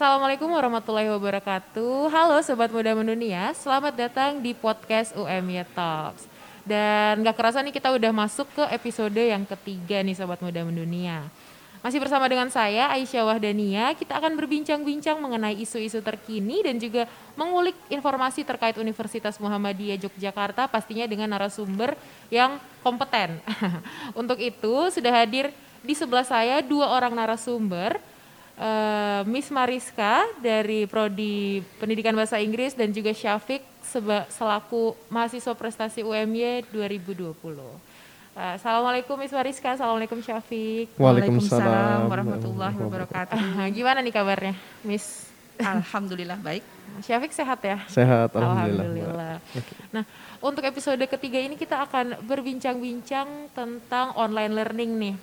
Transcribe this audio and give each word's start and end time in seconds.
Assalamualaikum 0.00 0.48
warahmatullahi 0.48 1.12
wabarakatuh. 1.12 2.08
Halo 2.08 2.40
Sobat 2.40 2.72
Muda 2.72 2.96
Mendunia, 2.96 3.52
selamat 3.52 3.92
datang 3.92 4.40
di 4.40 4.56
podcast 4.56 5.12
UMY 5.12 5.60
Talks. 5.76 6.24
Dan 6.64 7.20
gak 7.20 7.36
kerasa 7.36 7.60
nih 7.60 7.68
kita 7.68 7.92
udah 7.92 8.08
masuk 8.08 8.48
ke 8.48 8.64
episode 8.72 9.20
yang 9.20 9.44
ketiga 9.44 10.00
nih 10.00 10.16
Sobat 10.16 10.40
Muda 10.40 10.64
Mendunia. 10.64 11.28
Masih 11.84 12.00
bersama 12.00 12.32
dengan 12.32 12.48
saya 12.48 12.88
Aisyah 12.96 13.28
Wahdania, 13.28 13.92
kita 13.92 14.16
akan 14.16 14.40
berbincang-bincang 14.40 15.20
mengenai 15.20 15.60
isu-isu 15.60 16.00
terkini 16.00 16.64
dan 16.64 16.80
juga 16.80 17.04
mengulik 17.36 17.76
informasi 17.92 18.40
terkait 18.40 18.80
Universitas 18.80 19.36
Muhammadiyah 19.36 20.00
Yogyakarta 20.00 20.64
pastinya 20.64 21.04
dengan 21.04 21.28
narasumber 21.28 21.92
yang 22.32 22.56
kompeten. 22.80 23.36
Untuk 24.24 24.40
itu 24.40 24.88
sudah 24.96 25.12
hadir 25.12 25.52
di 25.84 25.92
sebelah 25.92 26.24
saya 26.24 26.64
dua 26.64 26.88
orang 26.88 27.12
narasumber, 27.12 28.00
uh, 28.60 29.20
Miss 29.24 29.48
Mariska 29.48 30.28
dari 30.38 30.84
Prodi 30.84 31.64
Pendidikan 31.80 32.12
Bahasa 32.12 32.36
Inggris 32.38 32.76
dan 32.76 32.92
juga 32.92 33.16
Syafiq 33.16 33.64
selaku 34.30 34.94
mahasiswa 35.08 35.56
prestasi 35.56 36.04
UMY 36.04 36.68
2020. 36.70 37.34
Uh, 37.34 38.54
Assalamualaikum 38.54 39.18
Miss 39.18 39.34
Mariska, 39.34 39.74
Assalamualaikum 39.74 40.20
Syafiq. 40.22 40.92
Waalaikumsalam 41.00 42.06
warahmatullahi 42.06 42.76
wabarakatuh. 42.76 43.40
Gimana 43.76 44.04
nih 44.04 44.14
kabarnya, 44.14 44.54
Miss? 44.86 45.26
Alhamdulillah 45.60 46.40
baik. 46.40 46.64
Syafiq 47.04 47.36
sehat 47.36 47.60
ya? 47.60 47.84
Sehat, 47.84 48.32
alhamdulillah. 48.32 49.36
alhamdulillah. 49.36 49.36
Nah, 49.92 50.04
untuk 50.40 50.64
episode 50.64 51.04
ketiga 51.04 51.36
ini 51.36 51.60
kita 51.60 51.84
akan 51.84 52.24
berbincang-bincang 52.24 53.52
tentang 53.52 54.16
online 54.16 54.52
learning 54.56 54.90
nih. 54.96 55.16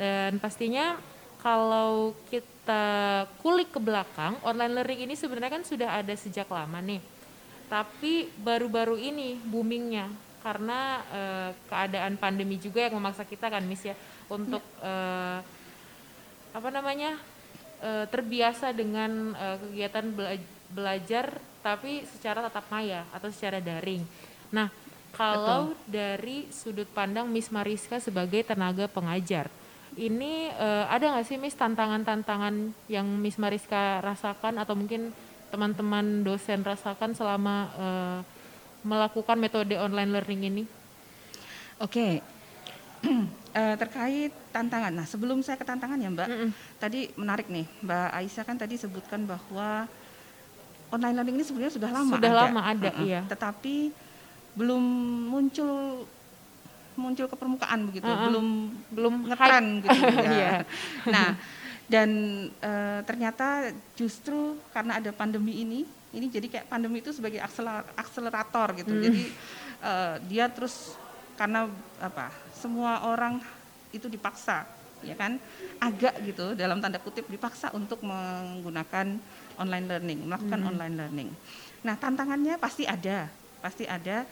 Dan 0.00 0.40
pastinya 0.40 0.96
kalau 1.40 2.12
kita 2.28 3.24
kulik 3.40 3.72
ke 3.72 3.80
belakang, 3.80 4.36
online 4.44 4.76
learning 4.76 5.00
ini 5.10 5.14
sebenarnya 5.16 5.60
kan 5.60 5.64
sudah 5.64 6.00
ada 6.00 6.12
sejak 6.12 6.46
lama 6.52 6.78
nih. 6.84 7.00
Tapi 7.66 8.28
baru-baru 8.40 9.00
ini 9.00 9.40
boomingnya 9.48 10.10
karena 10.40 11.04
uh, 11.12 11.50
keadaan 11.68 12.16
pandemi 12.16 12.56
juga 12.56 12.88
yang 12.88 12.96
memaksa 12.96 13.28
kita 13.28 13.52
kan 13.52 13.60
Miss 13.64 13.84
ya 13.84 13.92
untuk 14.32 14.64
uh, 14.80 15.38
apa 16.50 16.68
namanya 16.72 17.20
uh, 17.84 18.08
terbiasa 18.08 18.72
dengan 18.72 19.36
uh, 19.36 19.56
kegiatan 19.60 20.04
bela 20.10 20.34
belajar 20.70 21.36
tapi 21.60 22.08
secara 22.08 22.46
tatap 22.48 22.66
maya 22.72 23.04
atau 23.12 23.28
secara 23.28 23.60
daring. 23.60 24.00
Nah, 24.48 24.72
kalau 25.12 25.74
Betul. 25.74 25.90
dari 25.90 26.38
sudut 26.48 26.88
pandang 26.88 27.28
Miss 27.28 27.52
Mariska 27.52 28.00
sebagai 28.00 28.40
tenaga 28.46 28.88
pengajar, 28.88 29.52
ini 29.98 30.52
uh, 30.54 30.86
ada 30.86 31.16
nggak 31.16 31.26
sih 31.26 31.38
Miss 31.40 31.58
tantangan-tantangan 31.58 32.74
yang 32.86 33.06
Miss 33.18 33.40
Mariska 33.40 33.98
rasakan 34.04 34.62
atau 34.62 34.78
mungkin 34.78 35.10
teman-teman 35.50 36.22
dosen 36.22 36.62
rasakan 36.62 37.10
selama 37.14 37.54
uh, 37.74 38.18
melakukan 38.86 39.36
metode 39.36 39.74
online 39.74 40.14
learning 40.14 40.42
ini? 40.46 40.64
Oke, 41.82 41.90
okay. 41.90 42.12
uh, 43.58 43.74
terkait 43.76 44.30
tantangan. 44.54 44.92
Nah 44.94 45.06
sebelum 45.08 45.42
saya 45.42 45.58
ke 45.58 45.66
tantangan 45.66 45.98
ya 45.98 46.08
Mbak, 46.12 46.28
mm 46.28 46.36
-mm. 46.38 46.50
tadi 46.78 47.00
menarik 47.18 47.50
nih 47.50 47.66
Mbak 47.82 48.08
Aisyah 48.14 48.44
kan 48.46 48.56
tadi 48.56 48.74
sebutkan 48.78 49.26
bahwa 49.26 49.90
online 50.90 51.16
learning 51.18 51.36
ini 51.40 51.44
sebenarnya 51.46 51.74
sudah 51.74 51.90
lama 51.90 52.14
sudah 52.18 52.30
ada. 52.30 52.40
lama 52.46 52.60
ada, 52.62 52.90
uh 52.90 52.94
-uh. 52.94 53.04
iya. 53.06 53.20
Tetapi 53.26 53.76
belum 54.54 54.84
muncul 55.30 56.04
muncul 57.00 57.24
ke 57.24 57.36
permukaan 57.36 57.88
begitu, 57.88 58.04
uh 58.04 58.12
-uh. 58.12 58.24
belum 58.28 58.46
belum 58.92 59.14
ngetren 59.32 59.66
gitu 59.80 59.96
ya. 60.20 60.28
yeah. 60.28 60.58
Nah, 61.08 61.40
dan 61.90 62.10
e, 62.62 62.72
ternyata 63.02 63.74
justru 63.98 64.54
karena 64.70 65.02
ada 65.02 65.10
pandemi 65.10 65.58
ini, 65.66 65.82
ini 66.14 66.26
jadi 66.30 66.46
kayak 66.46 66.66
pandemi 66.70 67.02
itu 67.02 67.10
sebagai 67.10 67.42
akselerator 67.98 68.78
gitu. 68.78 68.94
Hmm. 68.94 69.02
Jadi 69.02 69.24
e, 69.82 69.92
dia 70.30 70.46
terus 70.46 70.94
karena 71.34 71.66
apa? 71.98 72.30
Semua 72.54 73.10
orang 73.10 73.42
itu 73.90 74.06
dipaksa, 74.06 74.70
ya 75.02 75.18
kan? 75.18 75.42
Agak 75.82 76.14
gitu 76.22 76.54
dalam 76.54 76.78
tanda 76.78 77.02
kutip 77.02 77.26
dipaksa 77.26 77.74
untuk 77.74 78.06
menggunakan 78.06 79.18
online 79.58 79.86
learning, 79.90 80.18
melakukan 80.30 80.60
hmm. 80.62 80.70
online 80.70 80.94
learning. 80.94 81.30
Nah, 81.82 81.98
tantangannya 81.98 82.54
pasti 82.60 82.86
ada, 82.86 83.26
pasti 83.58 83.88
ada 83.88 84.28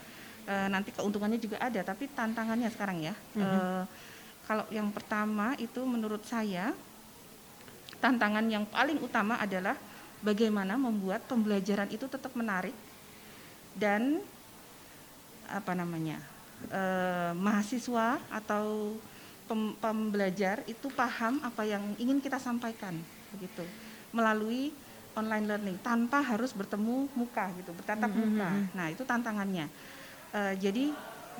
e, 0.48 0.54
nanti 0.72 0.90
keuntungannya 0.96 1.36
juga 1.36 1.60
ada 1.60 1.84
tapi 1.84 2.08
tantangannya 2.08 2.72
sekarang 2.72 3.04
ya 3.04 3.12
mm 3.12 3.36
-hmm. 3.36 3.44
e, 3.44 3.58
kalau 4.48 4.64
yang 4.72 4.88
pertama 4.88 5.52
itu 5.60 5.84
menurut 5.84 6.24
saya 6.24 6.72
tantangan 8.00 8.48
yang 8.48 8.64
paling 8.64 8.96
utama 9.04 9.36
adalah 9.36 9.76
bagaimana 10.24 10.80
membuat 10.80 11.28
pembelajaran 11.28 11.92
itu 11.92 12.08
tetap 12.08 12.32
menarik 12.32 12.74
dan 13.76 14.24
apa 15.48 15.72
namanya 15.76 16.18
e, 16.72 16.82
mahasiswa 17.36 18.16
atau 18.32 18.96
pem, 19.44 19.76
pembelajar 19.78 20.64
itu 20.64 20.88
paham 20.96 21.44
apa 21.44 21.68
yang 21.68 21.84
ingin 22.00 22.18
kita 22.24 22.40
sampaikan 22.40 22.96
begitu 23.36 23.64
melalui 24.16 24.72
online 25.12 25.44
learning 25.44 25.76
tanpa 25.84 26.24
harus 26.24 26.56
bertemu 26.56 27.10
muka 27.12 27.52
gitu 27.60 27.76
bertatap 27.76 28.08
mm 28.08 28.16
-hmm. 28.16 28.32
muka 28.32 28.50
nah 28.72 28.86
itu 28.88 29.02
tantangannya 29.04 29.68
Uh, 30.28 30.54
jadi 30.60 30.92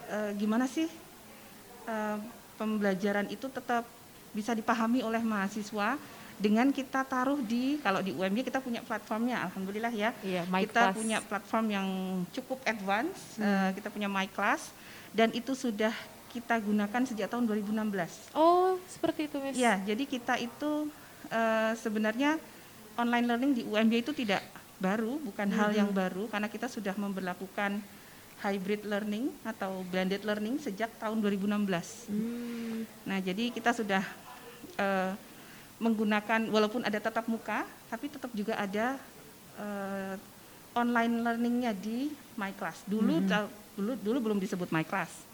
uh, 0.09 0.33
gimana 0.37 0.65
sih 0.65 0.89
uh, 1.85 2.17
pembelajaran 2.57 3.29
itu 3.29 3.47
tetap 3.53 3.85
bisa 4.33 4.53
dipahami 4.53 5.01
oleh 5.05 5.21
mahasiswa 5.21 5.97
dengan 6.39 6.71
kita 6.71 7.03
taruh 7.03 7.43
di 7.43 7.83
kalau 7.83 7.99
di 7.99 8.15
UMY 8.15 8.47
kita 8.47 8.63
punya 8.63 8.79
platformnya 8.87 9.43
alhamdulillah 9.51 9.91
ya 9.91 10.15
iya, 10.23 10.47
kita 10.47 10.95
class. 10.95 10.95
punya 10.95 11.19
platform 11.19 11.67
yang 11.67 11.89
cukup 12.31 12.63
advance 12.63 13.35
hmm. 13.37 13.43
uh, 13.43 13.71
kita 13.75 13.89
punya 13.91 14.07
my 14.07 14.31
class 14.31 14.71
dan 15.11 15.35
itu 15.35 15.59
sudah 15.59 15.91
kita 16.31 16.63
gunakan 16.63 17.03
sejak 17.03 17.27
tahun 17.27 17.51
2016 17.51 18.39
oh 18.39 18.79
seperti 18.87 19.27
itu 19.27 19.37
Miss 19.43 19.59
ya 19.59 19.83
jadi 19.83 20.05
kita 20.07 20.39
itu 20.39 20.87
uh, 21.35 21.73
sebenarnya 21.75 22.39
online 22.95 23.27
learning 23.27 23.53
di 23.59 23.63
UMY 23.67 24.07
itu 24.07 24.15
tidak 24.15 24.43
baru 24.79 25.19
bukan 25.19 25.51
hmm. 25.51 25.59
hal 25.59 25.71
yang 25.75 25.91
baru 25.91 26.31
karena 26.31 26.47
kita 26.47 26.71
sudah 26.71 26.95
memperlakukan 26.95 27.83
hybrid 28.39 28.87
learning 28.87 29.35
atau 29.43 29.83
blended 29.91 30.23
learning 30.23 30.63
sejak 30.63 30.91
tahun 31.03 31.19
2016. 31.19 32.11
Hmm. 32.11 32.87
Nah, 33.03 33.19
jadi 33.19 33.51
kita 33.51 33.75
sudah 33.75 34.03
uh, 34.79 35.13
menggunakan 35.83 36.47
walaupun 36.51 36.87
ada 36.87 36.99
tatap 37.03 37.27
muka, 37.27 37.67
tapi 37.91 38.07
tetap 38.11 38.31
juga 38.35 38.55
ada 38.59 38.99
uh, 39.59 40.15
online 40.79 41.15
learningnya 41.23 41.75
di 41.75 42.15
My 42.39 42.55
Class. 42.55 42.87
Dulu 42.87 43.23
hmm. 43.23 43.29
dulu 43.79 43.93
dulu 43.99 44.19
belum 44.31 44.39
disebut 44.39 44.71
My 44.71 44.87
Class. 44.87 45.27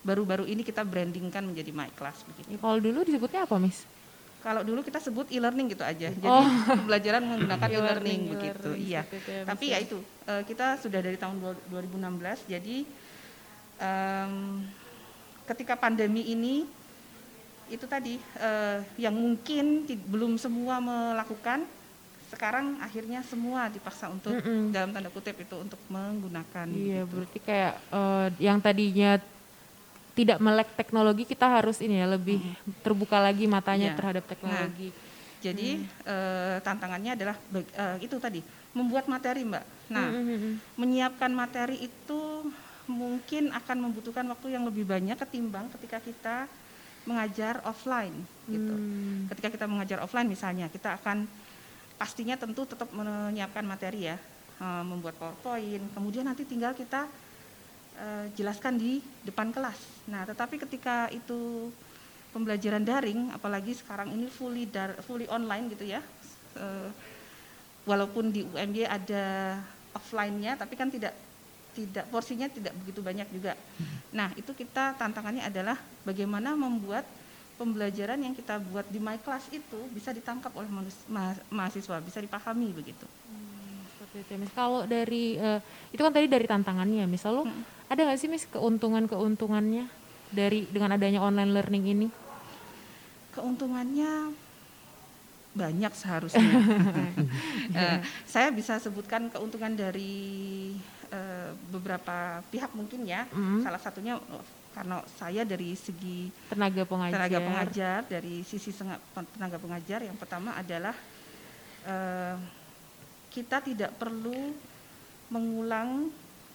Baru-baru 0.00 0.48
ini 0.48 0.64
kita 0.64 0.80
brandingkan 0.84 1.44
menjadi 1.44 1.72
My 1.72 1.92
Class 1.92 2.24
begitu. 2.24 2.56
Kalau 2.56 2.80
dulu 2.80 3.04
disebutnya 3.04 3.44
apa, 3.44 3.56
Miss? 3.60 3.84
Kalau 4.40 4.64
dulu 4.64 4.80
kita 4.80 4.96
sebut 5.00 5.28
e-learning 5.28 5.76
gitu 5.76 5.84
aja. 5.84 6.08
Jadi 6.08 6.26
oh. 6.28 6.44
pembelajaran 6.68 7.22
menggunakan 7.24 7.68
e-learning 7.68 8.20
e 8.20 8.30
begitu. 8.32 8.70
iya. 8.76 9.02
Gitu 9.04 9.30
ya, 9.30 9.42
Tapi 9.44 9.64
ya 9.68 9.78
itu 9.80 9.98
uh, 10.00 10.42
kita 10.48 10.80
sudah 10.80 11.00
dari 11.04 11.20
tahun 11.20 11.36
2016. 11.68 12.48
Jadi 12.48 12.76
um, 13.80 14.64
ketika 15.44 15.76
pandemi 15.76 16.32
ini 16.32 16.64
itu 17.70 17.86
tadi 17.86 18.18
uh, 18.42 18.82
yang 18.98 19.14
mungkin 19.14 19.86
belum 19.86 20.34
semua 20.40 20.82
melakukan 20.82 21.62
sekarang 22.30 22.78
akhirnya 22.78 23.26
semua 23.26 23.66
dipaksa 23.66 24.06
untuk 24.06 24.30
mm 24.30 24.42
-mm. 24.42 24.64
dalam 24.70 24.90
tanda 24.94 25.10
kutip 25.10 25.34
itu 25.34 25.56
untuk 25.58 25.78
menggunakan. 25.90 26.66
Iya, 26.70 27.02
gitu. 27.02 27.10
berarti 27.10 27.38
kayak 27.42 27.74
uh, 27.90 28.26
yang 28.38 28.58
tadinya 28.62 29.18
tidak 30.20 30.36
melek 30.36 30.68
teknologi 30.76 31.24
kita 31.24 31.48
harus 31.48 31.80
ini 31.80 31.96
ya 31.96 32.06
lebih 32.12 32.44
hmm. 32.44 32.84
terbuka 32.84 33.16
lagi 33.16 33.48
matanya 33.48 33.92
ya. 33.92 33.96
terhadap 33.96 34.24
teknologi. 34.28 34.92
Nah, 34.92 35.08
jadi 35.40 35.68
hmm. 35.80 36.04
uh, 36.04 36.56
tantangannya 36.60 37.16
adalah 37.16 37.36
uh, 37.56 37.96
itu 38.04 38.20
tadi 38.20 38.44
membuat 38.76 39.08
materi 39.08 39.48
mbak. 39.48 39.64
Nah 39.88 40.12
hmm, 40.12 40.76
menyiapkan 40.76 41.32
materi 41.32 41.88
itu 41.88 42.44
mungkin 42.84 43.48
akan 43.48 43.76
membutuhkan 43.88 44.28
waktu 44.28 44.52
yang 44.52 44.68
lebih 44.68 44.84
banyak 44.84 45.16
ketimbang 45.16 45.72
ketika 45.80 46.04
kita 46.04 46.36
mengajar 47.08 47.64
offline 47.64 48.12
gitu. 48.44 48.74
Hmm. 48.76 49.24
Ketika 49.32 49.48
kita 49.56 49.64
mengajar 49.64 50.04
offline 50.04 50.28
misalnya 50.28 50.68
kita 50.68 51.00
akan 51.00 51.24
pastinya 51.96 52.36
tentu 52.36 52.68
tetap 52.68 52.92
menyiapkan 52.92 53.64
materi 53.64 54.12
ya, 54.12 54.20
uh, 54.60 54.84
membuat 54.84 55.16
powerpoint. 55.16 55.96
Kemudian 55.96 56.28
nanti 56.28 56.44
tinggal 56.44 56.76
kita 56.76 57.08
uh, 58.00 58.26
jelaskan 58.32 58.80
di 58.80 59.04
depan 59.22 59.52
kelas. 59.52 59.76
Nah, 60.08 60.24
tetapi 60.24 60.56
ketika 60.56 61.12
itu 61.12 61.68
pembelajaran 62.32 62.82
daring, 62.82 63.30
apalagi 63.36 63.76
sekarang 63.76 64.10
ini 64.16 64.26
fully 64.32 64.64
dar, 64.64 64.96
fully 65.04 65.28
online 65.28 65.68
gitu 65.68 65.84
ya, 65.84 66.00
uh, 66.56 66.88
walaupun 67.84 68.32
di 68.32 68.46
UMY 68.46 68.88
ada 68.88 69.58
offline-nya, 69.92 70.56
tapi 70.56 70.74
kan 70.78 70.88
tidak 70.88 71.12
tidak 71.70 72.06
porsinya 72.10 72.50
tidak 72.50 72.74
begitu 72.82 72.98
banyak 72.98 73.28
juga. 73.30 73.54
Nah, 74.10 74.34
itu 74.34 74.50
kita 74.54 74.98
tantangannya 74.98 75.46
adalah 75.46 75.78
bagaimana 76.02 76.58
membuat 76.58 77.06
pembelajaran 77.54 78.18
yang 78.18 78.34
kita 78.34 78.58
buat 78.72 78.88
di 78.88 78.96
my 78.96 79.20
class 79.20 79.46
itu 79.52 79.78
bisa 79.92 80.10
ditangkap 80.10 80.50
oleh 80.56 80.66
ma 81.12 81.36
mahasiswa, 81.52 82.00
bisa 82.02 82.18
dipahami 82.18 82.72
begitu. 82.72 83.04
Hmm, 83.04 83.84
seperti 83.92 84.16
itu, 84.24 84.32
Miss. 84.40 84.52
Kalau 84.56 84.88
dari 84.88 85.36
uh, 85.36 85.60
itu 85.92 86.00
kan 86.00 86.10
tadi 86.10 86.26
dari 86.26 86.46
tantangannya, 86.48 87.04
Miss. 87.06 87.22
Lalu 87.22 87.52
hmm. 87.52 87.79
Ada 87.90 88.00
nggak 88.06 88.18
sih, 88.22 88.30
Miss, 88.30 88.46
keuntungan-keuntungannya 88.46 89.90
dari 90.30 90.62
dengan 90.70 90.94
adanya 90.94 91.26
online 91.26 91.50
learning 91.50 91.84
ini? 91.90 92.08
Keuntungannya 93.34 94.30
banyak 95.50 95.92
seharusnya. 95.98 96.50
uh, 97.74 97.98
saya 98.32 98.54
bisa 98.54 98.78
sebutkan 98.78 99.26
keuntungan 99.26 99.74
dari 99.74 100.70
uh, 101.10 101.50
beberapa 101.74 102.46
pihak 102.54 102.70
mungkin 102.78 103.02
ya. 103.10 103.26
Mm. 103.34 103.66
Salah 103.66 103.82
satunya 103.82 104.14
karena 104.70 105.02
saya 105.18 105.42
dari 105.42 105.74
segi 105.74 106.30
tenaga 106.46 106.86
pengajar, 106.86 107.18
tenaga 107.18 107.38
pengajar 107.42 107.98
dari 108.06 108.46
sisi 108.46 108.70
tenaga 109.34 109.58
pengajar 109.58 110.06
yang 110.06 110.14
pertama 110.14 110.54
adalah 110.54 110.94
uh, 111.90 112.38
kita 113.34 113.66
tidak 113.66 113.90
perlu 113.98 114.54
mengulang 115.30 116.10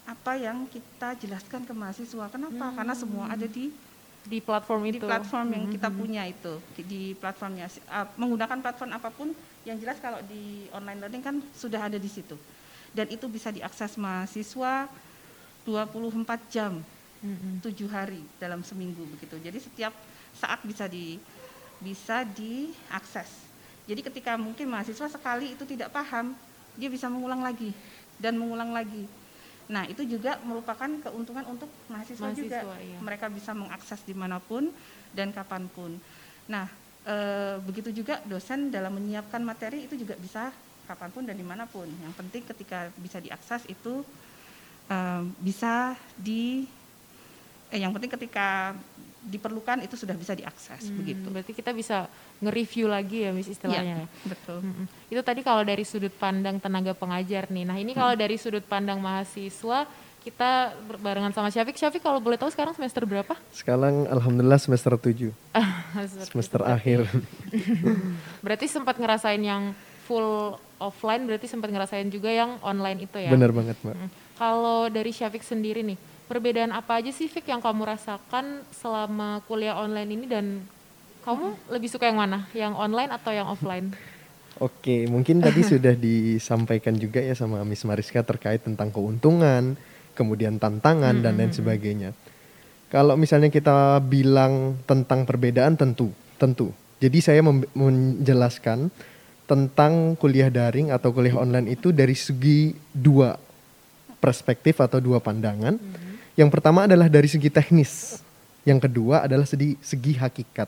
apa 0.06 0.38
yang 0.38 0.70
kita 0.70 1.18
jelaskan 1.18 1.66
ke 1.66 1.74
mahasiswa. 1.74 2.26
Kenapa? 2.30 2.66
Hmm. 2.70 2.76
Karena 2.78 2.94
semua 2.94 3.26
ada 3.34 3.46
di 3.50 3.74
di 4.26 4.42
platform 4.42 4.82
itu. 4.90 5.02
Di 5.02 5.06
platform 5.06 5.48
yang 5.54 5.66
kita 5.70 5.90
hmm. 5.90 5.98
punya 5.98 6.24
itu, 6.26 6.54
di 6.82 7.14
platformnya 7.18 7.68
uh, 7.90 8.08
menggunakan 8.18 8.58
platform 8.62 8.92
apa 8.94 9.10
pun 9.14 9.30
yang 9.66 9.78
jelas 9.78 9.98
kalau 10.02 10.22
di 10.26 10.70
online 10.74 11.00
learning 11.06 11.24
kan 11.26 11.36
sudah 11.54 11.90
ada 11.90 11.98
di 11.98 12.10
situ. 12.10 12.38
Dan 12.96 13.12
itu 13.12 13.28
bisa 13.28 13.52
diakses 13.52 14.00
mahasiswa 14.00 14.88
24 15.68 16.54
jam 16.54 16.80
tujuh 17.62 17.90
hari 17.90 18.22
dalam 18.38 18.62
seminggu 18.62 19.02
begitu. 19.18 19.42
Jadi 19.42 19.58
setiap 19.58 19.94
saat 20.38 20.62
bisa 20.62 20.86
di 20.86 21.18
bisa 21.82 22.22
diakses. 22.24 23.30
Jadi 23.86 24.02
ketika 24.02 24.38
mungkin 24.38 24.70
mahasiswa 24.70 25.10
sekali 25.10 25.54
itu 25.54 25.66
tidak 25.66 25.94
paham, 25.94 26.34
dia 26.78 26.90
bisa 26.90 27.10
mengulang 27.10 27.42
lagi 27.42 27.74
dan 28.18 28.38
mengulang 28.38 28.74
lagi. 28.74 29.06
Nah 29.70 29.84
itu 29.90 30.06
juga 30.06 30.38
merupakan 30.46 30.88
keuntungan 30.88 31.46
untuk 31.50 31.70
mahasiswa, 31.90 32.30
mahasiswa 32.30 32.42
juga. 32.42 32.60
Iya. 32.78 32.98
Mereka 33.02 33.26
bisa 33.34 33.52
mengakses 33.58 34.02
di 34.06 34.14
mana 34.14 34.38
pun 34.38 34.70
dan 35.12 35.34
kapan 35.34 35.66
pun. 35.72 35.98
Nah 36.46 36.70
e, 37.06 37.16
begitu 37.66 37.90
juga 37.90 38.22
dosen 38.26 38.70
dalam 38.70 38.94
menyiapkan 38.94 39.42
materi 39.42 39.90
itu 39.90 39.98
juga 39.98 40.14
bisa 40.18 40.54
kapan 40.86 41.10
pun 41.10 41.24
dan 41.26 41.34
di 41.34 41.46
mana 41.46 41.66
pun. 41.66 41.90
Yang 41.90 42.14
penting 42.14 42.44
ketika 42.46 42.94
bisa 43.02 43.18
diakses 43.18 43.66
itu 43.66 44.06
e, 44.86 44.98
bisa 45.42 45.98
di 46.14 46.70
eh, 47.74 47.80
yang 47.82 47.90
penting 47.90 48.14
ketika 48.14 48.78
diperlukan 49.26 49.82
itu 49.82 49.98
sudah 49.98 50.14
bisa 50.14 50.38
diakses 50.38 50.88
hmm, 50.88 50.96
begitu. 51.02 51.28
Berarti 51.34 51.52
kita 51.58 51.74
bisa 51.74 52.06
nge-review 52.40 52.86
lagi 52.86 53.26
ya 53.26 53.34
Miss 53.34 53.50
istilahnya. 53.50 54.06
Ya, 54.06 54.30
betul. 54.30 54.62
Hmm, 54.62 54.86
itu 55.10 55.22
tadi 55.26 55.42
kalau 55.42 55.66
dari 55.66 55.82
sudut 55.82 56.14
pandang 56.14 56.62
tenaga 56.62 56.94
pengajar 56.94 57.50
nih. 57.50 57.66
Nah, 57.66 57.78
ini 57.82 57.98
kalau 57.98 58.14
hmm. 58.14 58.22
dari 58.22 58.38
sudut 58.38 58.64
pandang 58.64 59.02
mahasiswa 59.02 59.90
kita 60.26 60.74
barengan 61.02 61.30
sama 61.38 61.54
Syafiq. 61.54 61.78
Syafiq 61.78 62.02
kalau 62.02 62.18
boleh 62.18 62.34
tahu 62.34 62.50
sekarang 62.50 62.74
semester 62.74 63.06
berapa? 63.06 63.38
Sekarang 63.54 64.10
alhamdulillah 64.10 64.58
semester 64.58 64.98
7. 64.98 65.30
semester 66.34 66.66
akhir. 66.66 67.06
berarti 68.46 68.66
sempat 68.66 68.98
ngerasain 68.98 69.42
yang 69.42 69.78
full 70.10 70.58
offline 70.82 71.26
berarti 71.26 71.46
sempat 71.50 71.70
ngerasain 71.70 72.10
juga 72.10 72.34
yang 72.34 72.58
online 72.66 73.06
itu 73.06 73.18
ya. 73.22 73.30
Benar 73.30 73.54
banget, 73.54 73.78
Mbak. 73.86 73.96
Hmm. 73.96 74.10
Kalau 74.36 74.90
dari 74.90 75.14
Syafiq 75.14 75.46
sendiri 75.46 75.86
nih, 75.86 75.98
perbedaan 76.26 76.74
apa 76.74 77.00
aja 77.00 77.14
sih 77.14 77.30
Fik 77.30 77.50
yang 77.50 77.62
kamu 77.62 77.86
rasakan 77.86 78.66
selama 78.74 79.46
kuliah 79.46 79.78
online 79.78 80.10
ini 80.18 80.26
dan 80.26 80.46
kamu 81.26 81.54
hmm. 81.54 81.62
lebih 81.74 81.90
suka 81.90 82.10
yang 82.10 82.22
mana? 82.22 82.46
Yang 82.54 82.74
online 82.78 83.12
atau 83.14 83.32
yang 83.34 83.48
offline? 83.50 83.94
Oke, 84.66 85.06
mungkin 85.10 85.42
tadi 85.42 85.62
sudah 85.74 85.94
disampaikan 85.98 86.98
juga 86.98 87.22
ya 87.22 87.34
sama 87.38 87.62
Miss 87.66 87.86
Mariska 87.86 88.26
terkait 88.26 88.62
tentang 88.62 88.90
keuntungan, 88.90 89.78
kemudian 90.14 90.58
tantangan 90.62 91.18
dan 91.22 91.34
lain 91.38 91.54
sebagainya. 91.54 92.14
Kalau 92.90 93.18
misalnya 93.18 93.50
kita 93.50 94.00
bilang 94.06 94.80
tentang 94.86 95.26
perbedaan 95.26 95.76
tentu, 95.76 96.14
tentu. 96.38 96.72
Jadi 97.02 97.20
saya 97.20 97.42
menjelaskan 97.76 98.88
tentang 99.46 100.16
kuliah 100.16 100.48
daring 100.48 100.90
atau 100.90 101.12
kuliah 101.12 101.38
online 101.38 101.76
itu 101.76 101.92
dari 101.92 102.16
segi 102.16 102.74
dua 102.90 103.36
perspektif 104.24 104.80
atau 104.80 105.04
dua 105.04 105.20
pandangan. 105.20 105.76
Hmm 105.76 106.05
yang 106.36 106.52
pertama 106.52 106.84
adalah 106.88 107.08
dari 107.08 107.28
segi 107.32 107.48
teknis. 107.48 108.20
Yang 108.68 108.90
kedua 108.90 109.24
adalah 109.24 109.48
segi, 109.48 109.80
segi 109.80 110.14
hakikat. 110.20 110.68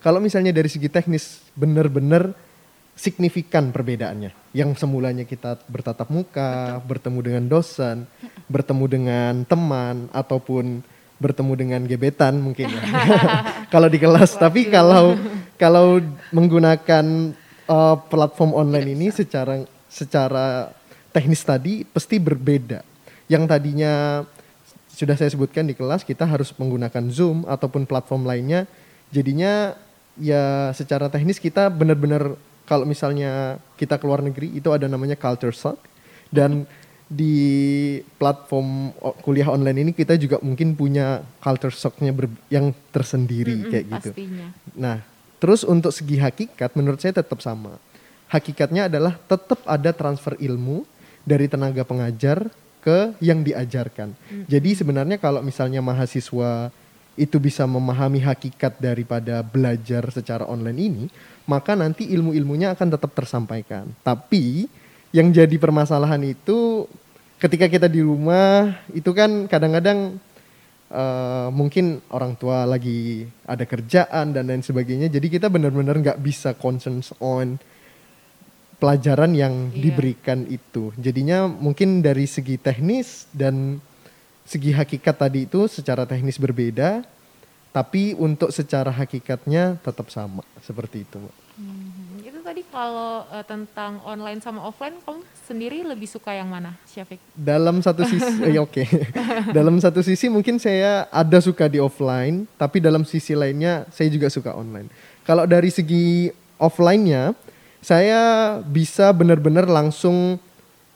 Kalau 0.00 0.20
misalnya 0.20 0.52
dari 0.52 0.68
segi 0.68 0.88
teknis 0.88 1.44
benar-benar 1.56 2.32
signifikan 2.94 3.74
perbedaannya. 3.74 4.54
Yang 4.54 4.80
semulanya 4.80 5.26
kita 5.26 5.58
bertatap 5.66 6.08
muka, 6.08 6.78
Betul. 6.78 6.86
bertemu 6.88 7.18
dengan 7.20 7.44
dosen, 7.50 7.96
bertemu 8.46 8.84
dengan 8.86 9.32
teman 9.44 10.06
ataupun 10.14 10.80
bertemu 11.18 11.52
dengan 11.58 11.80
gebetan 11.84 12.38
mungkin 12.38 12.70
ya. 12.70 12.82
kalau 13.74 13.90
di 13.90 13.98
kelas, 13.98 14.34
Waduh. 14.34 14.42
tapi 14.46 14.60
kalau 14.70 15.18
kalau 15.58 15.98
menggunakan 16.30 17.34
uh, 17.66 17.96
platform 18.08 18.54
online 18.54 18.94
ini 18.94 19.08
secara 19.10 19.62
secara 19.90 20.70
teknis 21.10 21.42
tadi 21.42 21.82
pasti 21.86 22.18
berbeda. 22.18 22.82
Yang 23.26 23.44
tadinya 23.50 24.22
sudah 24.94 25.18
saya 25.18 25.26
sebutkan 25.34 25.66
di 25.66 25.74
kelas 25.74 26.06
kita 26.06 26.22
harus 26.22 26.54
menggunakan 26.54 27.10
Zoom 27.10 27.42
ataupun 27.50 27.82
platform 27.84 28.30
lainnya. 28.30 28.70
Jadinya 29.10 29.74
ya 30.14 30.70
secara 30.70 31.10
teknis 31.10 31.42
kita 31.42 31.66
benar-benar 31.66 32.38
kalau 32.64 32.86
misalnya 32.86 33.58
kita 33.74 33.98
keluar 33.98 34.22
negeri 34.22 34.54
itu 34.54 34.70
ada 34.70 34.86
namanya 34.86 35.18
culture 35.18 35.52
shock 35.52 35.82
dan 36.30 36.64
di 37.04 38.00
platform 38.16 38.94
kuliah 39.20 39.52
online 39.52 39.90
ini 39.90 39.92
kita 39.92 40.16
juga 40.16 40.40
mungkin 40.40 40.72
punya 40.72 41.20
culture 41.42 41.74
shocknya 41.74 42.16
yang 42.48 42.72
tersendiri 42.94 43.52
mm 43.52 43.60
-hmm, 43.60 43.70
kayak 43.70 43.86
gitu. 43.98 44.10
Pastinya. 44.14 44.46
Nah, 44.72 44.96
terus 45.36 45.60
untuk 45.66 45.92
segi 45.92 46.16
hakikat 46.16 46.72
menurut 46.78 47.02
saya 47.02 47.20
tetap 47.20 47.44
sama. 47.44 47.76
Hakikatnya 48.32 48.88
adalah 48.88 49.20
tetap 49.28 49.60
ada 49.68 49.92
transfer 49.92 50.34
ilmu 50.40 50.88
dari 51.28 51.44
tenaga 51.46 51.84
pengajar 51.84 52.48
ke 52.84 53.16
yang 53.24 53.40
diajarkan. 53.40 54.12
Hmm. 54.12 54.44
Jadi 54.44 54.76
sebenarnya 54.76 55.16
kalau 55.16 55.40
misalnya 55.40 55.80
mahasiswa 55.80 56.68
itu 57.16 57.40
bisa 57.40 57.64
memahami 57.64 58.20
hakikat 58.20 58.76
daripada 58.76 59.40
belajar 59.40 60.04
secara 60.12 60.44
online 60.44 60.80
ini, 60.82 61.04
maka 61.48 61.72
nanti 61.72 62.10
ilmu-ilmunya 62.12 62.76
akan 62.76 62.88
tetap 62.92 63.16
tersampaikan. 63.16 63.88
Tapi 64.04 64.68
yang 65.14 65.32
jadi 65.32 65.56
permasalahan 65.56 66.20
itu 66.26 66.84
ketika 67.38 67.70
kita 67.70 67.86
di 67.86 68.02
rumah 68.02 68.76
itu 68.92 69.14
kan 69.14 69.46
kadang-kadang 69.46 70.18
uh, 70.90 71.48
mungkin 71.54 72.02
orang 72.10 72.34
tua 72.34 72.66
lagi 72.66 73.24
ada 73.46 73.62
kerjaan 73.62 74.34
dan 74.34 74.50
lain 74.50 74.66
sebagainya. 74.66 75.08
Jadi 75.08 75.38
kita 75.38 75.46
benar-benar 75.46 75.94
nggak 75.94 76.20
bisa 76.20 76.52
concern 76.58 77.00
on 77.22 77.56
pelajaran 78.84 79.32
yang 79.32 79.72
yeah. 79.72 79.80
diberikan 79.88 80.44
itu. 80.52 80.92
Jadinya 81.00 81.48
mungkin 81.48 82.04
dari 82.04 82.28
segi 82.28 82.60
teknis 82.60 83.24
dan 83.32 83.80
segi 84.44 84.76
hakikat 84.76 85.16
tadi 85.16 85.48
itu 85.48 85.64
secara 85.72 86.04
teknis 86.04 86.36
berbeda, 86.36 87.00
tapi 87.72 88.12
untuk 88.20 88.52
secara 88.52 88.92
hakikatnya 88.92 89.80
tetap 89.80 90.12
sama 90.12 90.44
seperti 90.60 91.08
itu. 91.08 91.16
Hmm, 91.56 92.20
itu 92.20 92.44
tadi 92.44 92.60
kalau 92.68 93.24
uh, 93.24 93.46
tentang 93.48 94.04
online 94.04 94.44
sama 94.44 94.60
offline, 94.68 95.00
kamu 95.00 95.24
sendiri 95.48 95.78
lebih 95.86 96.04
suka 96.04 96.36
yang 96.36 96.52
mana, 96.52 96.76
Syafiq? 96.84 97.22
Dalam 97.32 97.80
satu 97.80 98.04
sisi, 98.04 98.30
eh, 98.52 98.60
oke. 98.60 98.84
Okay. 98.84 98.86
dalam 99.56 99.80
satu 99.80 100.04
sisi 100.04 100.28
mungkin 100.28 100.60
saya 100.60 101.08
ada 101.08 101.40
suka 101.40 101.72
di 101.72 101.80
offline, 101.80 102.44
tapi 102.60 102.84
dalam 102.84 103.08
sisi 103.08 103.32
lainnya 103.32 103.88
saya 103.88 104.12
juga 104.12 104.28
suka 104.28 104.52
online. 104.52 104.92
Kalau 105.24 105.48
dari 105.48 105.72
segi 105.72 106.28
offline-nya, 106.60 107.32
saya 107.84 108.20
bisa 108.64 109.12
benar-benar 109.12 109.68
langsung 109.68 110.40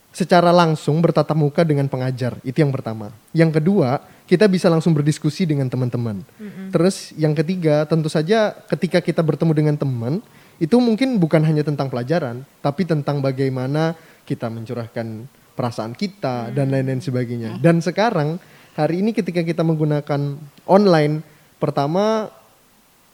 secara 0.08 0.48
langsung 0.48 1.04
bertatap 1.04 1.36
muka 1.36 1.60
dengan 1.60 1.84
pengajar. 1.84 2.40
Itu 2.40 2.64
yang 2.64 2.72
pertama. 2.72 3.12
Yang 3.36 3.60
kedua, 3.60 4.00
kita 4.24 4.48
bisa 4.48 4.72
langsung 4.72 4.96
berdiskusi 4.96 5.44
dengan 5.44 5.68
teman-teman. 5.68 6.24
Mm-hmm. 6.24 6.66
Terus 6.72 7.12
yang 7.20 7.36
ketiga, 7.36 7.84
tentu 7.84 8.08
saja 8.08 8.56
ketika 8.72 9.04
kita 9.04 9.20
bertemu 9.20 9.52
dengan 9.52 9.76
teman, 9.76 10.24
itu 10.56 10.80
mungkin 10.80 11.20
bukan 11.20 11.44
hanya 11.44 11.60
tentang 11.60 11.92
pelajaran, 11.92 12.40
tapi 12.64 12.88
tentang 12.88 13.20
bagaimana 13.20 13.92
kita 14.24 14.48
mencurahkan 14.48 15.28
perasaan 15.52 15.92
kita 15.92 16.48
mm-hmm. 16.48 16.56
dan 16.56 16.66
lain-lain 16.72 17.02
sebagainya. 17.04 17.50
Dan 17.60 17.84
sekarang 17.84 18.40
hari 18.72 19.04
ini 19.04 19.12
ketika 19.12 19.44
kita 19.44 19.60
menggunakan 19.60 20.40
online, 20.64 21.20
pertama 21.60 22.32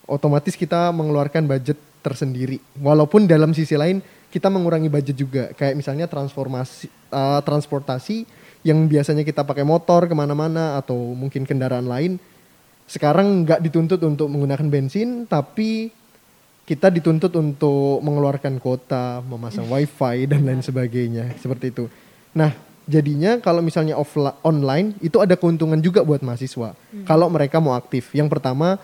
otomatis 0.07 0.54
kita 0.54 0.95
mengeluarkan 0.95 1.43
budget 1.50 1.78
tersendiri. 2.04 2.61
Walaupun 2.76 3.25
dalam 3.25 3.56
sisi 3.56 3.73
lain 3.80 4.04
kita 4.28 4.52
mengurangi 4.52 4.92
budget 4.92 5.16
juga. 5.16 5.44
Kayak 5.56 5.80
misalnya 5.80 6.04
transformasi 6.04 6.92
uh, 7.08 7.40
transportasi 7.40 8.28
yang 8.61 8.84
biasanya 8.84 9.25
kita 9.25 9.40
pakai 9.40 9.64
motor 9.64 10.04
ke 10.04 10.12
mana-mana 10.12 10.76
atau 10.76 11.16
mungkin 11.16 11.49
kendaraan 11.49 11.88
lain 11.88 12.20
sekarang 12.84 13.49
nggak 13.49 13.64
dituntut 13.64 14.00
untuk 14.04 14.28
menggunakan 14.28 14.68
bensin, 14.68 15.25
tapi 15.25 15.88
kita 16.64 16.88
dituntut 16.92 17.32
untuk 17.37 18.00
mengeluarkan 18.00 18.61
kuota, 18.61 19.20
memasang 19.25 19.68
wifi 19.68 20.28
dan 20.28 20.44
lain 20.44 20.61
sebagainya 20.61 21.37
seperti 21.40 21.73
itu. 21.73 21.84
Nah, 22.37 22.52
jadinya 22.84 23.40
kalau 23.40 23.64
misalnya 23.64 23.96
offline 23.96 24.37
online 24.44 24.96
itu 25.00 25.20
ada 25.20 25.37
keuntungan 25.37 25.80
juga 25.80 26.04
buat 26.04 26.20
mahasiswa 26.20 26.76
hmm. 26.76 27.04
kalau 27.08 27.28
mereka 27.32 27.61
mau 27.61 27.76
aktif. 27.76 28.12
Yang 28.12 28.37
pertama, 28.37 28.76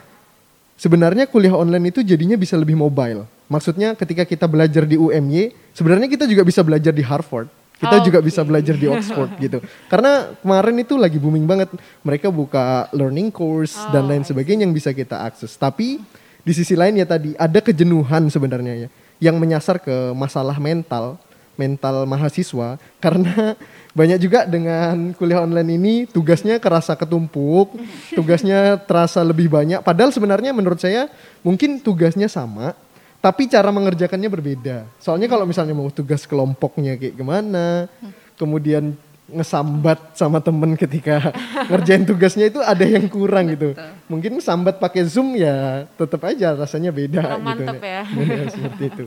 sebenarnya 0.80 1.28
kuliah 1.28 1.52
online 1.52 1.92
itu 1.92 2.00
jadinya 2.00 2.40
bisa 2.40 2.56
lebih 2.56 2.80
mobile. 2.80 3.28
Maksudnya 3.52 3.92
ketika 3.92 4.24
kita 4.24 4.48
belajar 4.48 4.88
di 4.88 4.96
UMY, 4.96 5.52
sebenarnya 5.76 6.08
kita 6.08 6.24
juga 6.24 6.40
bisa 6.40 6.64
belajar 6.64 6.96
di 6.96 7.04
Harvard. 7.04 7.52
Kita 7.80 7.96
oh, 7.96 8.04
juga 8.04 8.20
okay. 8.20 8.28
bisa 8.28 8.40
belajar 8.44 8.76
di 8.76 8.86
Oxford 8.88 9.30
gitu. 9.40 9.58
Karena 9.88 10.36
kemarin 10.44 10.76
itu 10.84 11.00
lagi 11.00 11.16
booming 11.16 11.48
banget. 11.48 11.72
Mereka 12.04 12.28
buka 12.28 12.92
learning 12.92 13.32
course 13.32 13.72
oh, 13.72 13.88
dan 13.88 14.04
lain 14.04 14.20
sebagainya 14.20 14.68
yang 14.68 14.76
bisa 14.76 14.92
kita 14.92 15.24
akses. 15.24 15.56
Tapi 15.56 15.96
di 16.44 16.52
sisi 16.52 16.76
lain 16.76 17.00
ya 17.00 17.08
tadi 17.08 17.32
ada 17.40 17.60
kejenuhan 17.60 18.28
sebenarnya 18.28 18.84
ya 18.84 18.88
yang 19.20 19.36
menyasar 19.36 19.80
ke 19.80 20.12
masalah 20.16 20.56
mental 20.56 21.20
mental 21.60 22.08
mahasiswa 22.08 22.80
karena 22.96 23.52
banyak 23.98 24.16
juga 24.16 24.48
dengan 24.48 25.12
kuliah 25.12 25.44
online 25.44 25.76
ini 25.76 25.94
tugasnya 26.08 26.56
kerasa 26.56 26.96
ketumpuk, 26.96 27.76
tugasnya 28.18 28.80
terasa 28.80 29.20
lebih 29.20 29.52
banyak 29.52 29.84
padahal 29.84 30.08
sebenarnya 30.08 30.56
menurut 30.56 30.80
saya 30.80 31.12
mungkin 31.44 31.76
tugasnya 31.84 32.32
sama 32.32 32.72
tapi 33.20 33.44
cara 33.52 33.68
mengerjakannya 33.68 34.32
berbeda. 34.32 34.88
Soalnya 34.96 35.28
kalau 35.28 35.44
misalnya 35.44 35.76
mau 35.76 35.92
tugas 35.92 36.24
kelompoknya 36.24 36.96
kayak 36.96 37.20
gimana, 37.20 37.84
kemudian 38.40 38.96
ngesambat 39.30 40.18
sama 40.18 40.42
temen 40.42 40.74
ketika 40.74 41.30
ngerjain 41.70 42.02
tugasnya 42.02 42.50
itu 42.50 42.58
ada 42.58 42.82
yang 42.82 43.06
kurang 43.06 43.54
gitu. 43.54 43.76
Mungkin 44.10 44.42
sambat 44.42 44.82
pakai 44.82 45.06
Zoom 45.06 45.38
ya 45.38 45.86
tetap 45.94 46.24
aja 46.26 46.58
rasanya 46.58 46.90
beda 46.90 47.22
Kurang 47.22 47.42
gitu. 47.46 47.64
Mantep 47.64 47.80
ya. 47.84 48.02
ya 48.04 48.44
seperti 48.50 48.82
itu. 48.90 49.04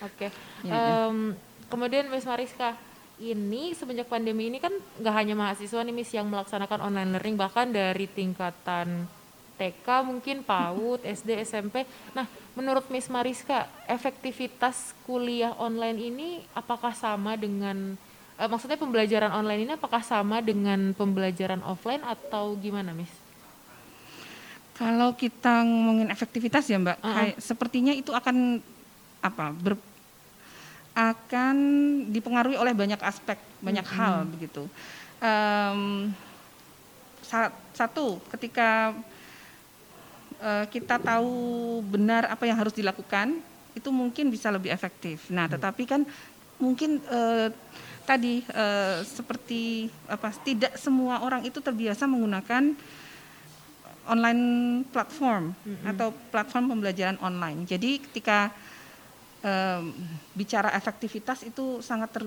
Oke. 0.00 0.28
Okay. 0.30 0.30
Um, 0.70 1.36
kemudian 1.70 2.10
Miss 2.10 2.26
Mariska, 2.26 2.74
ini 3.20 3.76
semenjak 3.76 4.08
pandemi 4.08 4.48
ini 4.48 4.58
kan 4.58 4.72
nggak 4.72 5.14
hanya 5.14 5.34
mahasiswa 5.36 5.80
nih 5.84 5.94
Miss 5.94 6.10
yang 6.10 6.26
melaksanakan 6.26 6.90
online 6.90 7.14
learning 7.14 7.36
bahkan 7.36 7.68
dari 7.68 8.08
tingkatan 8.08 9.04
TK 9.60 10.08
mungkin 10.08 10.40
PAUD, 10.40 11.04
SD, 11.04 11.36
SMP. 11.44 11.84
Nah, 12.16 12.24
menurut 12.56 12.88
Miss 12.88 13.12
Mariska, 13.12 13.68
efektivitas 13.84 14.96
kuliah 15.04 15.52
online 15.60 16.00
ini 16.00 16.28
apakah 16.56 16.96
sama 16.96 17.36
dengan 17.36 17.92
uh, 18.40 18.48
maksudnya 18.48 18.80
pembelajaran 18.80 19.28
online 19.28 19.68
ini 19.68 19.72
apakah 19.76 20.00
sama 20.00 20.40
dengan 20.40 20.96
pembelajaran 20.96 21.60
offline 21.68 22.00
atau 22.00 22.56
gimana, 22.56 22.96
Miss? 22.96 23.12
Kalau 24.80 25.12
kita 25.12 25.60
ngomongin 25.60 26.08
efektivitas 26.08 26.64
ya, 26.64 26.80
Mbak, 26.80 26.96
uh 26.96 27.04
-uh. 27.04 27.14
kayak, 27.20 27.36
sepertinya 27.36 27.92
itu 27.92 28.16
akan 28.16 28.64
apa? 29.20 29.52
Ber, 29.52 29.76
akan 31.00 31.56
dipengaruhi 32.12 32.60
oleh 32.60 32.76
banyak 32.76 33.00
aspek, 33.00 33.40
banyak 33.64 33.86
-hmm. 33.86 33.96
hal 33.96 34.14
begitu. 34.28 34.68
Um, 35.20 36.12
satu, 37.72 38.18
ketika 38.34 38.92
uh, 40.42 40.66
kita 40.68 40.98
tahu 40.98 41.78
benar 41.86 42.26
apa 42.26 42.44
yang 42.44 42.58
harus 42.58 42.74
dilakukan, 42.74 43.38
itu 43.72 43.88
mungkin 43.94 44.28
bisa 44.28 44.50
lebih 44.50 44.74
efektif. 44.74 45.30
Nah, 45.30 45.46
tetapi 45.46 45.86
kan 45.86 46.02
mungkin 46.58 46.98
uh, 47.06 47.48
tadi 48.04 48.42
uh, 48.50 49.06
seperti 49.06 49.86
apa 50.10 50.34
tidak 50.42 50.74
semua 50.74 51.22
orang 51.22 51.46
itu 51.46 51.62
terbiasa 51.62 52.10
menggunakan 52.10 52.74
online 54.10 54.44
platform 54.90 55.54
mm-hmm. 55.54 55.90
atau 55.94 56.10
platform 56.34 56.74
pembelajaran 56.74 57.18
online. 57.22 57.62
Jadi 57.68 58.02
ketika 58.10 58.50
um, 59.44 59.92
bicara 60.36 60.72
efektivitas 60.76 61.44
itu 61.44 61.80
sangat 61.84 62.12
ter, 62.12 62.24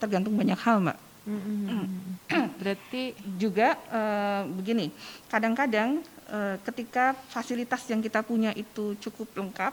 tergantung 0.00 0.34
banyak 0.36 0.58
hal, 0.60 0.80
Mbak. 0.80 0.98
Mm-hmm. 1.24 1.84
Berarti 2.60 3.02
juga 3.40 3.80
uh, 3.88 4.42
begini, 4.48 4.92
kadang-kadang 5.32 6.04
uh, 6.28 6.56
ketika 6.68 7.16
fasilitas 7.32 7.84
yang 7.88 8.04
kita 8.04 8.20
punya 8.20 8.52
itu 8.52 8.96
cukup 9.00 9.32
lengkap, 9.32 9.72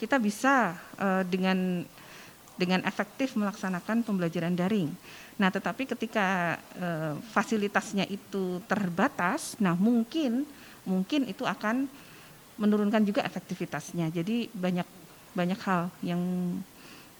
kita 0.00 0.16
bisa 0.16 0.78
uh, 0.96 1.22
dengan 1.26 1.84
dengan 2.58 2.82
efektif 2.82 3.38
melaksanakan 3.38 4.02
pembelajaran 4.02 4.58
daring. 4.58 4.90
Nah, 5.38 5.48
tetapi 5.54 5.86
ketika 5.86 6.58
e, 6.74 6.88
fasilitasnya 7.30 8.02
itu 8.10 8.58
terbatas, 8.66 9.54
nah 9.62 9.78
mungkin 9.78 10.42
mungkin 10.82 11.30
itu 11.30 11.46
akan 11.46 11.86
menurunkan 12.58 13.06
juga 13.06 13.22
efektivitasnya. 13.22 14.10
Jadi 14.10 14.50
banyak 14.50 14.82
banyak 15.36 15.60
hal 15.64 15.92
yang 16.00 16.20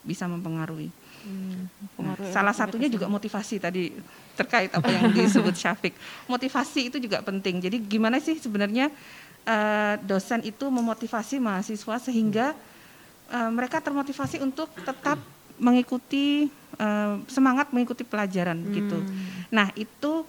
bisa 0.07 0.25
mempengaruhi. 0.25 0.89
Hmm, 1.19 1.67
nah, 1.99 2.17
salah 2.31 2.55
satunya 2.55 2.87
juga 2.89 3.11
motivasi 3.11 3.61
tadi 3.61 3.91
terkait 4.39 4.71
apa 4.71 4.87
yang 4.89 5.11
disebut 5.13 5.53
Syafiq. 5.61 5.93
Motivasi 6.31 6.89
itu 6.89 6.97
juga 7.03 7.21
penting. 7.21 7.59
Jadi 7.59 7.77
gimana 7.83 8.23
sih 8.23 8.39
sebenarnya 8.39 8.89
uh, 9.45 9.95
dosen 10.07 10.41
itu 10.47 10.71
memotivasi 10.71 11.43
mahasiswa 11.43 11.97
sehingga 11.99 12.55
uh, 13.35 13.51
mereka 13.51 13.83
termotivasi 13.83 14.39
untuk 14.41 14.71
tetap 14.79 15.19
mengikuti 15.59 16.47
uh, 16.79 17.19
semangat 17.27 17.75
mengikuti 17.75 18.07
pelajaran 18.07 18.63
hmm. 18.63 18.73
gitu. 18.73 18.99
Nah 19.51 19.69
itu 19.75 20.23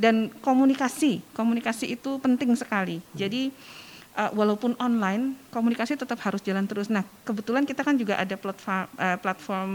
dan 0.00 0.32
komunikasi 0.40 1.20
komunikasi 1.36 1.92
itu 1.94 2.16
penting 2.18 2.56
sekali. 2.56 2.98
Hmm. 2.98 3.06
Jadi 3.12 3.52
uh, 4.16 4.30
walaupun 4.34 4.74
online 4.80 5.38
komunikasi 5.54 5.94
tetap 5.94 6.18
harus 6.22 6.42
jalan 6.42 6.66
terus. 6.66 6.88
Nah 6.90 7.04
kebetulan 7.22 7.66
kita 7.66 7.84
kan 7.84 7.94
juga 7.94 8.18
ada 8.18 8.34
platform 8.34 8.86
uh, 8.96 9.18
platform 9.20 9.70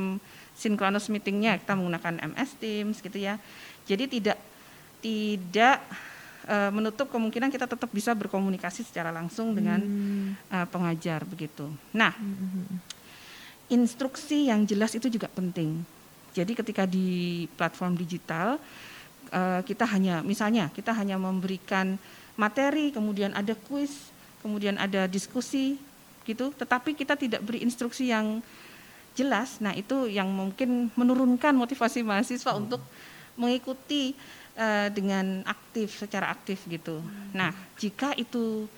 synchronous 0.56 1.12
meetingnya 1.12 1.60
kita 1.60 1.76
menggunakan 1.76 2.16
MS 2.32 2.52
Teams 2.60 2.98
gitu 3.04 3.18
ya. 3.20 3.40
Jadi 3.86 4.20
tidak 4.20 4.40
tidak 5.04 5.78
uh, 6.50 6.72
menutup 6.74 7.12
kemungkinan 7.12 7.54
kita 7.54 7.70
tetap 7.70 7.90
bisa 7.92 8.16
berkomunikasi 8.18 8.82
secara 8.82 9.14
langsung 9.14 9.54
dengan 9.54 9.82
hmm. 9.82 10.50
uh, 10.50 10.68
pengajar 10.70 11.22
begitu. 11.28 11.70
Nah, 11.94 12.16
hmm. 12.16 12.82
instruksi 13.70 14.50
yang 14.50 14.66
jelas 14.66 14.98
itu 14.98 15.12
juga 15.12 15.30
penting. 15.30 15.86
Jadi 16.36 16.52
ketika 16.52 16.84
di 16.84 17.46
platform 17.56 17.96
digital 17.96 18.60
uh, 19.32 19.62
kita 19.64 19.88
hanya 19.88 20.20
misalnya 20.20 20.68
kita 20.74 20.92
hanya 20.92 21.16
memberikan 21.16 21.96
materi, 22.36 22.92
kemudian 22.92 23.32
ada 23.32 23.56
kuis, 23.56 24.12
kemudian 24.46 24.78
ada 24.78 25.10
diskusi 25.10 25.82
gitu, 26.30 26.54
tetapi 26.54 26.94
kita 26.94 27.18
tidak 27.18 27.42
beri 27.42 27.66
instruksi 27.66 28.14
yang 28.14 28.46
jelas. 29.18 29.58
Nah, 29.58 29.74
itu 29.74 30.06
yang 30.06 30.30
mungkin 30.30 30.94
menurunkan 30.94 31.58
motivasi 31.58 32.06
mahasiswa 32.06 32.54
hmm. 32.54 32.62
untuk 32.62 32.82
mengikuti 33.42 34.14
uh, 34.54 34.94
dengan 34.94 35.42
aktif 35.50 35.98
secara 35.98 36.30
aktif 36.30 36.62
gitu. 36.70 37.02
Hmm. 37.02 37.34
Nah, 37.34 37.52
jika 37.82 38.14
itu 38.14 38.70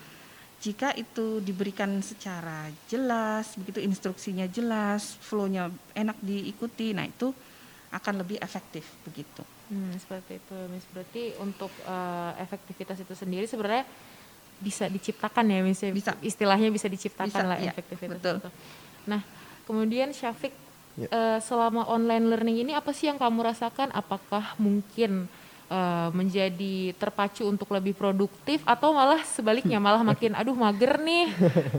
jika 0.58 0.90
itu 0.98 1.38
diberikan 1.44 2.02
secara 2.02 2.72
jelas, 2.90 3.54
begitu 3.60 3.78
instruksinya 3.84 4.50
jelas, 4.50 5.14
flow-nya 5.22 5.70
enak 5.94 6.18
diikuti, 6.18 6.98
nah 6.98 7.06
itu 7.06 7.30
akan 7.94 8.26
lebih 8.26 8.42
efektif 8.42 8.84
begitu. 9.06 9.46
Hmm, 9.70 9.94
seperti 10.00 10.42
itu, 10.42 10.58
Miss. 10.74 10.88
Berarti 10.90 11.24
untuk 11.38 11.70
uh, 11.86 12.34
efektivitas 12.42 12.98
itu 13.04 13.14
sendiri 13.14 13.46
sebenarnya 13.46 13.86
bisa 14.58 14.90
diciptakan 14.90 15.46
ya, 15.48 15.60
Miss. 15.62 15.82
Ya? 15.82 15.92
Bisa. 15.94 16.12
Istilahnya 16.20 16.70
bisa 16.74 16.88
diciptakan 16.90 17.30
bisa, 17.30 17.50
lah 17.50 17.58
ya, 17.62 17.72
efektivitas 17.74 18.18
betul. 18.18 18.36
itu. 18.42 18.50
Nah, 19.08 19.22
kemudian 19.64 20.10
Syafiq, 20.12 20.54
ya. 20.98 21.08
uh, 21.10 21.40
selama 21.40 21.86
online 21.88 22.26
learning 22.28 22.58
ini 22.68 22.72
apa 22.74 22.92
sih 22.92 23.08
yang 23.10 23.22
kamu 23.22 23.46
rasakan? 23.46 23.94
Apakah 23.94 24.58
mungkin 24.58 25.30
uh, 25.72 26.10
menjadi 26.16 26.96
terpacu 26.96 27.48
untuk 27.48 27.72
lebih 27.72 27.94
produktif 27.96 28.64
atau 28.64 28.96
malah 28.96 29.22
sebaliknya 29.24 29.80
malah 29.80 30.04
makin 30.04 30.36
aduh 30.36 30.56
mager 30.56 31.00
nih 31.00 31.32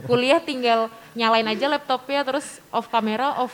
kuliah 0.09 0.41
tinggal 0.41 0.93
nyalain 1.17 1.49
aja 1.49 1.69
laptopnya 1.69 2.25
terus 2.25 2.61
off 2.73 2.89
kamera 2.89 3.37
off 3.41 3.53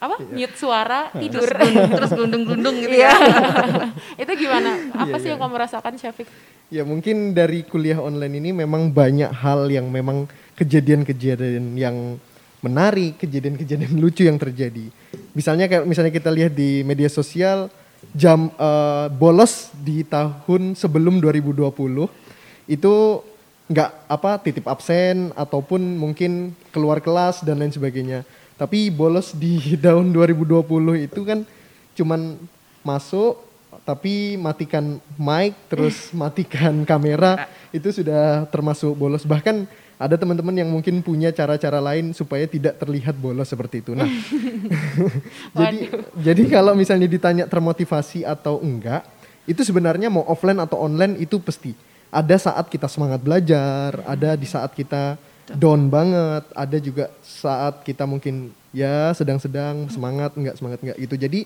apa? 0.00 0.16
Iya. 0.32 0.48
mute 0.48 0.56
suara 0.56 1.12
tidur. 1.12 1.44
terus 1.44 2.10
gelundung-gelundung 2.16 2.76
gitu 2.80 2.96
ya. 2.96 3.12
Itu 4.22 4.32
gimana? 4.34 4.90
Apa 4.96 5.12
iya, 5.12 5.20
sih 5.20 5.28
iya. 5.28 5.36
yang 5.36 5.40
kamu 5.44 5.54
rasakan 5.60 5.94
Syafiq 6.00 6.28
ya 6.70 6.86
mungkin 6.86 7.34
dari 7.34 7.66
kuliah 7.66 7.98
online 7.98 8.38
ini 8.38 8.50
memang 8.54 8.94
banyak 8.94 9.28
hal 9.34 9.66
yang 9.68 9.90
memang 9.90 10.30
kejadian-kejadian 10.54 11.74
yang 11.74 12.16
menarik 12.62 13.18
kejadian-kejadian 13.18 13.98
lucu 14.02 14.24
yang 14.24 14.38
terjadi. 14.38 14.88
Misalnya 15.34 15.66
kayak 15.66 15.84
misalnya 15.84 16.14
kita 16.14 16.30
lihat 16.30 16.54
di 16.54 16.86
media 16.86 17.10
sosial 17.10 17.68
jam 18.16 18.48
uh, 18.56 19.12
bolos 19.12 19.74
di 19.76 20.06
tahun 20.06 20.72
sebelum 20.78 21.20
2020 21.20 21.68
itu 22.70 22.94
nggak 23.70 23.90
apa 24.08 24.30
titip 24.42 24.66
absen 24.66 25.30
ataupun 25.36 25.78
mungkin 25.78 26.54
keluar 26.70 27.02
kelas 27.02 27.42
dan 27.42 27.60
lain 27.60 27.74
sebagainya. 27.74 28.22
Tapi 28.60 28.92
bolos 28.92 29.32
di 29.32 29.56
tahun 29.84 30.12
2020 30.12 31.08
itu 31.08 31.20
kan 31.24 31.48
cuman 31.96 32.36
masuk 32.84 33.48
tapi 33.88 34.36
matikan 34.36 35.00
mic 35.16 35.56
terus 35.72 36.10
matikan 36.20 36.84
kamera 36.84 37.48
itu 37.72 37.88
sudah 37.88 38.44
termasuk 38.52 38.92
bolos. 38.92 39.24
Bahkan 39.24 39.64
ada 40.00 40.16
teman-teman 40.16 40.56
yang 40.56 40.68
mungkin 40.68 41.04
punya 41.04 41.28
cara-cara 41.28 41.76
lain 41.76 42.16
supaya 42.16 42.48
tidak 42.48 42.80
terlihat 42.80 43.12
bolos 43.16 43.52
seperti 43.52 43.84
itu. 43.84 43.92
Nah, 43.92 44.08
jadi 45.60 45.80
jadi 46.16 46.42
kalau 46.48 46.72
misalnya 46.72 47.04
ditanya 47.04 47.44
termotivasi 47.44 48.24
atau 48.24 48.64
enggak, 48.64 49.04
itu 49.44 49.60
sebenarnya 49.60 50.08
mau 50.08 50.24
offline 50.24 50.60
atau 50.60 50.80
online 50.80 51.20
itu 51.20 51.36
pasti. 51.40 51.76
Ada 52.10 52.50
saat 52.50 52.66
kita 52.72 52.90
semangat 52.90 53.22
belajar, 53.22 54.02
ada 54.02 54.34
di 54.34 54.42
saat 54.48 54.74
kita 54.74 55.14
down 55.56 55.90
banget, 55.90 56.44
ada 56.54 56.78
juga 56.78 57.10
saat 57.24 57.82
kita 57.82 58.06
mungkin 58.06 58.54
ya 58.70 59.10
sedang-sedang 59.14 59.90
semangat 59.90 60.34
enggak 60.38 60.56
semangat 60.58 60.78
enggak 60.82 60.98
itu. 60.98 61.14
Jadi 61.18 61.40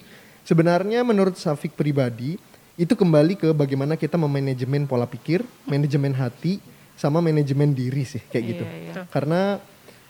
sebenarnya 0.44 1.00
menurut 1.06 1.36
Safik 1.40 1.72
pribadi 1.72 2.36
itu 2.74 2.92
kembali 2.92 3.38
ke 3.38 3.48
bagaimana 3.54 3.94
kita 3.94 4.18
memanajemen 4.18 4.84
pola 4.90 5.06
pikir, 5.06 5.46
manajemen 5.64 6.10
hati, 6.12 6.58
sama 6.98 7.22
manajemen 7.22 7.70
diri 7.70 8.02
sih 8.02 8.22
kayak 8.30 8.44
gitu. 8.44 8.64
Iya, 8.66 8.78
iya. 8.82 9.02
Karena 9.10 9.62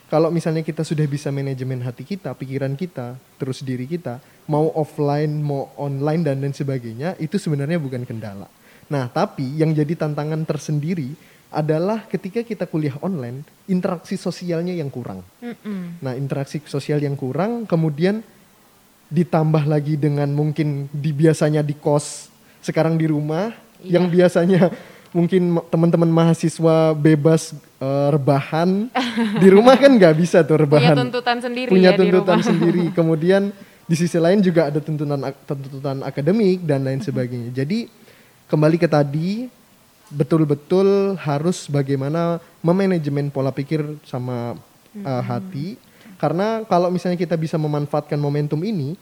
kalau 0.09 0.29
misalnya 0.29 0.61
kita 0.65 0.85
sudah 0.85 1.05
bisa 1.09 1.33
manajemen 1.33 1.81
hati 1.85 2.05
kita, 2.05 2.33
pikiran 2.37 2.77
kita, 2.77 3.17
terus 3.41 3.65
diri 3.65 3.89
kita, 3.89 4.21
mau 4.49 4.69
offline, 4.77 5.33
mau 5.43 5.73
online 5.81 6.23
dan 6.23 6.41
lain 6.41 6.55
sebagainya, 6.55 7.17
itu 7.21 7.41
sebenarnya 7.41 7.81
bukan 7.81 8.05
kendala. 8.05 8.49
Nah, 8.89 9.09
tapi 9.09 9.45
yang 9.57 9.73
jadi 9.73 9.97
tantangan 9.97 10.45
tersendiri 10.45 11.17
adalah 11.55 12.05
ketika 12.11 12.43
kita 12.43 12.67
kuliah 12.67 12.99
online, 13.01 13.47
interaksi 13.71 14.19
sosialnya 14.19 14.75
yang 14.75 14.91
kurang. 14.91 15.23
Mm 15.39 15.55
-mm. 15.55 15.81
Nah, 16.03 16.13
interaksi 16.19 16.59
sosial 16.67 16.99
yang 17.01 17.15
kurang, 17.15 17.65
kemudian 17.65 18.21
ditambah 19.09 19.65
lagi 19.65 19.95
dengan 19.95 20.29
mungkin 20.35 20.91
di 20.91 21.15
biasanya 21.15 21.63
di 21.63 21.79
kos, 21.79 22.29
sekarang 22.61 22.99
di 22.99 23.07
rumah, 23.07 23.55
iya. 23.79 23.97
yang 24.01 24.11
biasanya 24.11 24.75
mungkin 25.15 25.63
teman-teman 25.71 26.11
mahasiswa 26.11 26.91
bebas 26.91 27.55
uh, 27.79 28.11
rebahan 28.11 28.91
di 29.43 29.47
rumah 29.47 29.79
kan 29.79 29.95
nggak 29.95 30.15
bisa 30.19 30.43
tuh 30.43 30.67
rebahan 30.67 30.99
punya 30.99 31.03
tuntutan 31.07 31.39
sendiri 31.39 31.71
punya 31.71 31.91
ya 31.95 31.99
tuntutan 32.03 32.41
sendiri 32.43 32.85
kemudian 32.99 33.55
di 33.87 33.95
sisi 33.95 34.19
lain 34.19 34.43
juga 34.43 34.75
ada 34.75 34.83
tuntutan 34.83 35.23
tuntutan 35.47 36.03
akademik 36.03 36.67
dan 36.67 36.83
lain 36.83 36.99
sebagainya 36.99 37.55
jadi 37.55 37.87
kembali 38.51 38.75
ke 38.75 38.91
tadi 38.91 39.47
betul-betul 40.15 41.19
harus 41.19 41.67
bagaimana 41.67 42.39
memanajemen 42.63 43.29
pola 43.35 43.51
pikir 43.51 43.83
sama 44.07 44.55
uh, 45.03 45.23
hati 45.27 45.75
karena 46.17 46.63
kalau 46.65 46.89
misalnya 46.89 47.19
kita 47.19 47.35
bisa 47.35 47.59
memanfaatkan 47.59 48.17
momentum 48.17 48.63
ini 48.63 48.95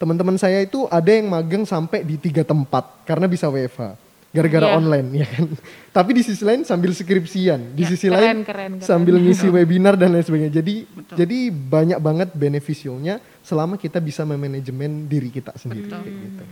teman-teman 0.00 0.38
saya 0.40 0.64
itu 0.64 0.88
ada 0.88 1.10
yang 1.12 1.28
magang 1.28 1.68
sampai 1.68 2.06
di 2.06 2.16
tiga 2.16 2.40
tempat 2.46 3.04
karena 3.04 3.28
bisa 3.28 3.50
WFH 3.50 4.10
gara-gara 4.30 4.66
yeah. 4.70 4.78
online 4.78 5.08
ya 5.12 5.26
kan. 5.26 5.46
Tapi 5.96 6.10
di 6.14 6.22
sisi 6.22 6.42
lain 6.46 6.62
sambil 6.62 6.94
skripsian, 6.94 7.74
di 7.74 7.82
yeah, 7.82 7.90
sisi 7.90 8.06
keren, 8.06 8.16
lain 8.16 8.38
keren, 8.46 8.72
keren. 8.78 8.86
sambil 8.86 9.18
ngisi 9.18 9.50
webinar 9.54 9.98
dan 9.98 10.14
lain 10.14 10.22
sebagainya. 10.22 10.54
Jadi 10.62 10.86
Betul. 10.86 11.14
jadi 11.18 11.38
banyak 11.50 11.98
banget 11.98 12.28
benefisionya 12.32 13.18
selama 13.42 13.74
kita 13.74 13.98
bisa 13.98 14.22
memanajemen 14.22 15.10
diri 15.10 15.34
kita 15.34 15.58
sendiri 15.58 15.90
Betul. 15.90 16.06
gitu. 16.06 16.44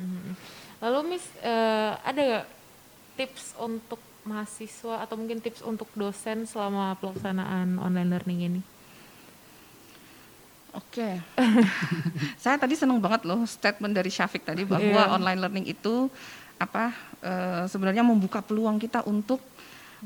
Lalu 0.79 0.99
Miss 1.15 1.25
uh, 1.43 1.99
ada 2.03 2.21
gak 2.21 2.47
tips 3.19 3.55
untuk 3.63 3.99
mahasiswa 4.27 5.05
atau 5.05 5.15
mungkin 5.15 5.39
tips 5.39 5.63
untuk 5.63 5.89
dosen 5.95 6.45
selama 6.45 6.97
pelaksanaan 6.99 7.79
online 7.79 8.11
learning 8.11 8.41
ini? 8.47 8.61
Oke, 10.77 11.01
okay. 11.01 11.15
saya 12.43 12.61
tadi 12.61 12.77
senang 12.77 13.01
banget 13.01 13.25
loh 13.25 13.43
statement 13.49 13.97
dari 13.97 14.13
Syafiq 14.13 14.45
tadi 14.45 14.69
bahwa 14.69 14.85
yeah. 14.85 15.17
online 15.17 15.41
learning 15.41 15.67
itu 15.73 16.13
apa 16.61 16.93
e, 17.25 17.33
sebenarnya 17.71 18.05
membuka 18.05 18.45
peluang 18.45 18.77
kita 18.77 19.07
untuk 19.09 19.41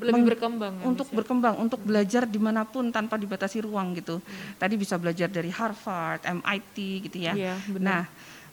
lebih 0.00 0.32
berkembang 0.32 0.80
ya, 0.80 0.84
untuk 0.88 1.08
berkembang 1.12 1.60
untuk 1.60 1.80
belajar 1.84 2.24
di 2.24 2.40
mana 2.40 2.64
pun 2.64 2.88
tanpa 2.88 3.20
dibatasi 3.20 3.60
ruang 3.60 3.92
gitu 3.98 4.20
hmm. 4.20 4.56
tadi 4.56 4.80
bisa 4.80 4.96
belajar 4.96 5.28
dari 5.28 5.52
Harvard 5.52 6.24
MIT 6.24 6.76
gitu 7.10 7.18
ya, 7.20 7.36
ya 7.36 7.54
nah 7.76 8.08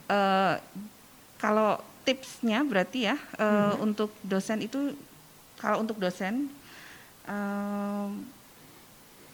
e, 0.08 0.20
kalau 1.40 1.80
tipsnya 2.04 2.66
berarti 2.68 3.08
ya 3.08 3.16
e, 3.38 3.46
hmm. 3.48 3.86
untuk 3.86 4.12
dosen 4.26 4.66
itu 4.66 4.92
kalau 5.60 5.84
untuk 5.84 6.00
dosen 6.00 6.48
e, 7.28 7.38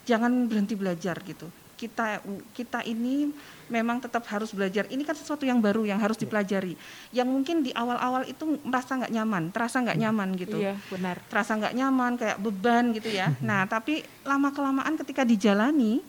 jangan 0.10 0.50
berhenti 0.50 0.74
belajar 0.76 1.18
gitu 1.24 1.48
kita 1.76 2.24
kita 2.56 2.80
ini 2.88 3.30
memang 3.68 4.00
tetap 4.00 4.24
harus 4.32 4.56
belajar. 4.56 4.88
Ini 4.88 5.04
kan 5.04 5.16
sesuatu 5.16 5.44
yang 5.44 5.60
baru 5.60 5.84
yang 5.84 6.00
harus 6.00 6.16
dipelajari. 6.16 6.80
Yang 7.12 7.30
mungkin 7.30 7.56
di 7.62 7.72
awal-awal 7.76 8.24
itu 8.26 8.58
merasa 8.64 8.96
nggak 8.96 9.12
nyaman, 9.12 9.44
terasa 9.52 9.84
nggak 9.84 9.98
hmm. 10.00 10.06
nyaman 10.08 10.30
gitu. 10.40 10.58
Iya, 10.58 10.76
benar. 10.88 11.20
Terasa 11.28 11.52
nggak 11.60 11.76
nyaman, 11.76 12.12
kayak 12.16 12.38
beban 12.40 12.86
gitu 12.96 13.10
ya. 13.12 13.36
Nah, 13.44 13.68
tapi 13.68 14.02
lama 14.24 14.50
kelamaan 14.56 14.96
ketika 15.04 15.28
dijalani, 15.28 16.00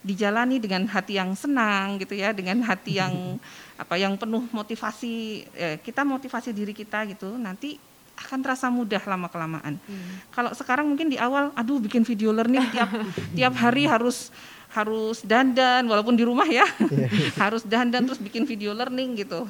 dijalani 0.00 0.56
dengan 0.58 0.88
hati 0.88 1.20
yang 1.20 1.36
senang 1.36 2.00
gitu 2.00 2.16
ya, 2.16 2.32
dengan 2.32 2.64
hati 2.64 2.98
yang 2.98 3.36
apa 3.76 3.94
yang 4.00 4.16
penuh 4.16 4.48
motivasi. 4.50 5.44
Eh, 5.52 5.76
kita 5.84 6.06
motivasi 6.06 6.56
diri 6.56 6.72
kita 6.72 7.04
gitu. 7.10 7.36
Nanti 7.36 7.91
akan 8.16 8.38
terasa 8.44 8.68
mudah 8.68 9.00
lama 9.08 9.28
kelamaan. 9.28 9.80
Hmm. 9.80 10.12
Kalau 10.32 10.52
sekarang 10.52 10.88
mungkin 10.88 11.08
di 11.08 11.16
awal, 11.16 11.50
aduh 11.56 11.80
bikin 11.80 12.04
video 12.04 12.30
learning 12.30 12.64
tiap 12.70 12.90
tiap 13.38 13.54
hari 13.56 13.88
harus 13.88 14.32
harus 14.72 15.20
dandan 15.20 15.84
walaupun 15.84 16.16
di 16.16 16.24
rumah 16.24 16.48
ya 16.48 16.64
iya. 16.64 17.08
harus 17.44 17.60
dandan 17.68 18.08
terus 18.08 18.16
bikin 18.16 18.48
video 18.48 18.72
learning 18.72 19.20
gitu 19.20 19.44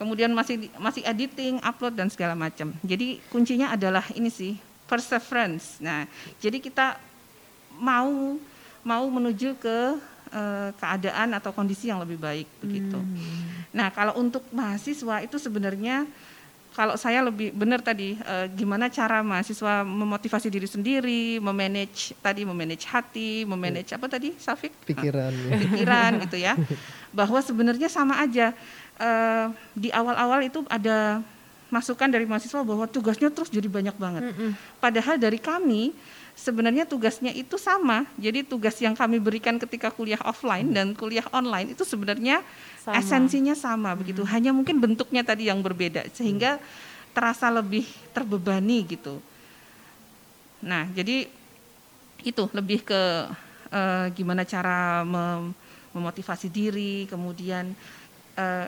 kemudian 0.00 0.32
masih 0.32 0.72
masih 0.80 1.04
editing 1.04 1.60
upload 1.60 1.92
dan 1.92 2.08
segala 2.08 2.32
macam 2.32 2.72
jadi 2.80 3.20
kuncinya 3.28 3.76
adalah 3.76 4.02
ini 4.16 4.32
sih 4.32 4.56
perseverance 4.88 5.78
nah 5.84 6.08
jadi 6.40 6.64
kita 6.64 6.96
mau 7.76 8.40
mau 8.80 9.04
menuju 9.04 9.60
ke 9.60 9.78
uh, 10.32 10.70
keadaan 10.80 11.36
atau 11.36 11.52
kondisi 11.52 11.92
yang 11.92 12.00
lebih 12.00 12.16
baik 12.16 12.48
begitu 12.64 12.96
hmm. 12.96 13.68
nah 13.76 13.92
kalau 13.92 14.16
untuk 14.16 14.48
mahasiswa 14.48 15.20
itu 15.20 15.36
sebenarnya 15.36 16.08
kalau 16.74 16.98
saya 16.98 17.22
lebih 17.22 17.54
benar 17.54 17.78
tadi 17.78 18.18
uh, 18.26 18.50
gimana 18.50 18.90
cara 18.90 19.22
mahasiswa 19.22 19.86
memotivasi 19.86 20.50
diri 20.50 20.66
sendiri, 20.66 21.38
memanage 21.38 22.18
tadi 22.18 22.42
memanage 22.42 22.82
hati, 22.90 23.46
memanage 23.46 23.94
apa 23.94 24.10
tadi 24.10 24.34
Safik? 24.34 24.74
Pikiran. 24.82 25.30
Uh, 25.30 25.58
pikiran 25.62 26.10
gitu 26.26 26.36
ya. 26.42 26.58
Bahwa 27.18 27.38
sebenarnya 27.38 27.86
sama 27.86 28.18
aja 28.18 28.50
uh, 28.98 29.54
di 29.70 29.94
awal-awal 29.94 30.42
itu 30.42 30.66
ada 30.66 31.22
masukan 31.70 32.06
dari 32.06 32.22
mahasiswa 32.22 32.62
bahwa 32.62 32.86
tugasnya 32.86 33.34
terus 33.34 33.50
jadi 33.50 33.66
banyak 33.66 33.98
banget. 33.98 34.30
Mm 34.30 34.34
-mm. 34.34 34.50
Padahal 34.78 35.18
dari 35.18 35.42
kami 35.42 35.90
sebenarnya 36.34 36.84
tugasnya 36.84 37.30
itu 37.30 37.56
sama. 37.56 38.04
Jadi 38.18 38.44
tugas 38.44 38.76
yang 38.82 38.92
kami 38.92 39.22
berikan 39.22 39.56
ketika 39.56 39.88
kuliah 39.88 40.20
offline 40.26 40.70
dan 40.74 40.92
kuliah 40.92 41.24
online 41.30 41.72
itu 41.72 41.86
sebenarnya 41.86 42.42
sama. 42.82 42.98
esensinya 42.98 43.54
sama 43.56 43.94
hmm. 43.94 43.98
begitu. 44.02 44.22
Hanya 44.26 44.50
mungkin 44.50 44.82
bentuknya 44.82 45.22
tadi 45.22 45.48
yang 45.48 45.62
berbeda 45.62 46.10
sehingga 46.12 46.58
terasa 47.14 47.48
lebih 47.48 47.86
terbebani 48.10 48.82
gitu. 48.90 49.22
Nah, 50.60 50.90
jadi 50.90 51.30
itu 52.24 52.44
lebih 52.50 52.82
ke 52.82 53.02
uh, 53.70 54.06
gimana 54.12 54.42
cara 54.42 55.06
mem 55.06 55.54
memotivasi 55.94 56.50
diri, 56.50 57.06
kemudian 57.06 57.70
uh, 58.34 58.66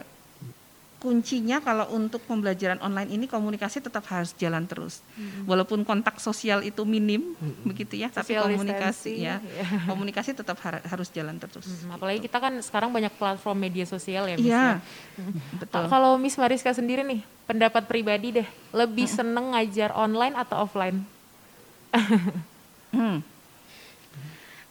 kuncinya 1.07 1.63
kalau 1.63 1.87
untuk 1.95 2.19
pembelajaran 2.27 2.83
online 2.83 3.15
ini 3.15 3.31
komunikasi 3.31 3.79
tetap 3.79 4.03
harus 4.11 4.35
jalan 4.35 4.67
terus. 4.67 5.07
Hmm. 5.15 5.47
Walaupun 5.47 5.87
kontak 5.87 6.19
sosial 6.19 6.67
itu 6.67 6.83
minim 6.83 7.39
hmm. 7.39 7.63
begitu 7.63 8.03
ya, 8.03 8.11
tapi 8.11 8.35
komunikasi 8.35 9.23
ya, 9.23 9.39
ya, 9.63 9.87
komunikasi 9.87 10.35
tetap 10.35 10.59
har 10.67 10.83
harus 10.83 11.07
jalan 11.15 11.39
terus. 11.39 11.71
Hmm. 11.87 11.95
Apalagi 11.95 12.27
kita 12.27 12.43
kan 12.43 12.59
sekarang 12.59 12.91
banyak 12.91 13.15
platform 13.15 13.63
media 13.63 13.87
sosial 13.87 14.27
ya, 14.27 14.35
Miss. 14.35 14.51
Ya. 14.51 14.83
Hmm. 15.15 15.39
Betul. 15.63 15.87
Kalau 15.87 16.19
Miss 16.19 16.35
Mariska 16.35 16.75
sendiri 16.75 17.07
nih, 17.07 17.23
pendapat 17.47 17.87
pribadi 17.87 18.43
deh, 18.43 18.49
lebih 18.75 19.07
hmm. 19.07 19.15
seneng 19.15 19.47
ngajar 19.55 19.95
online 19.95 20.35
atau 20.35 20.67
offline? 20.67 21.07
hmm. 22.99 23.36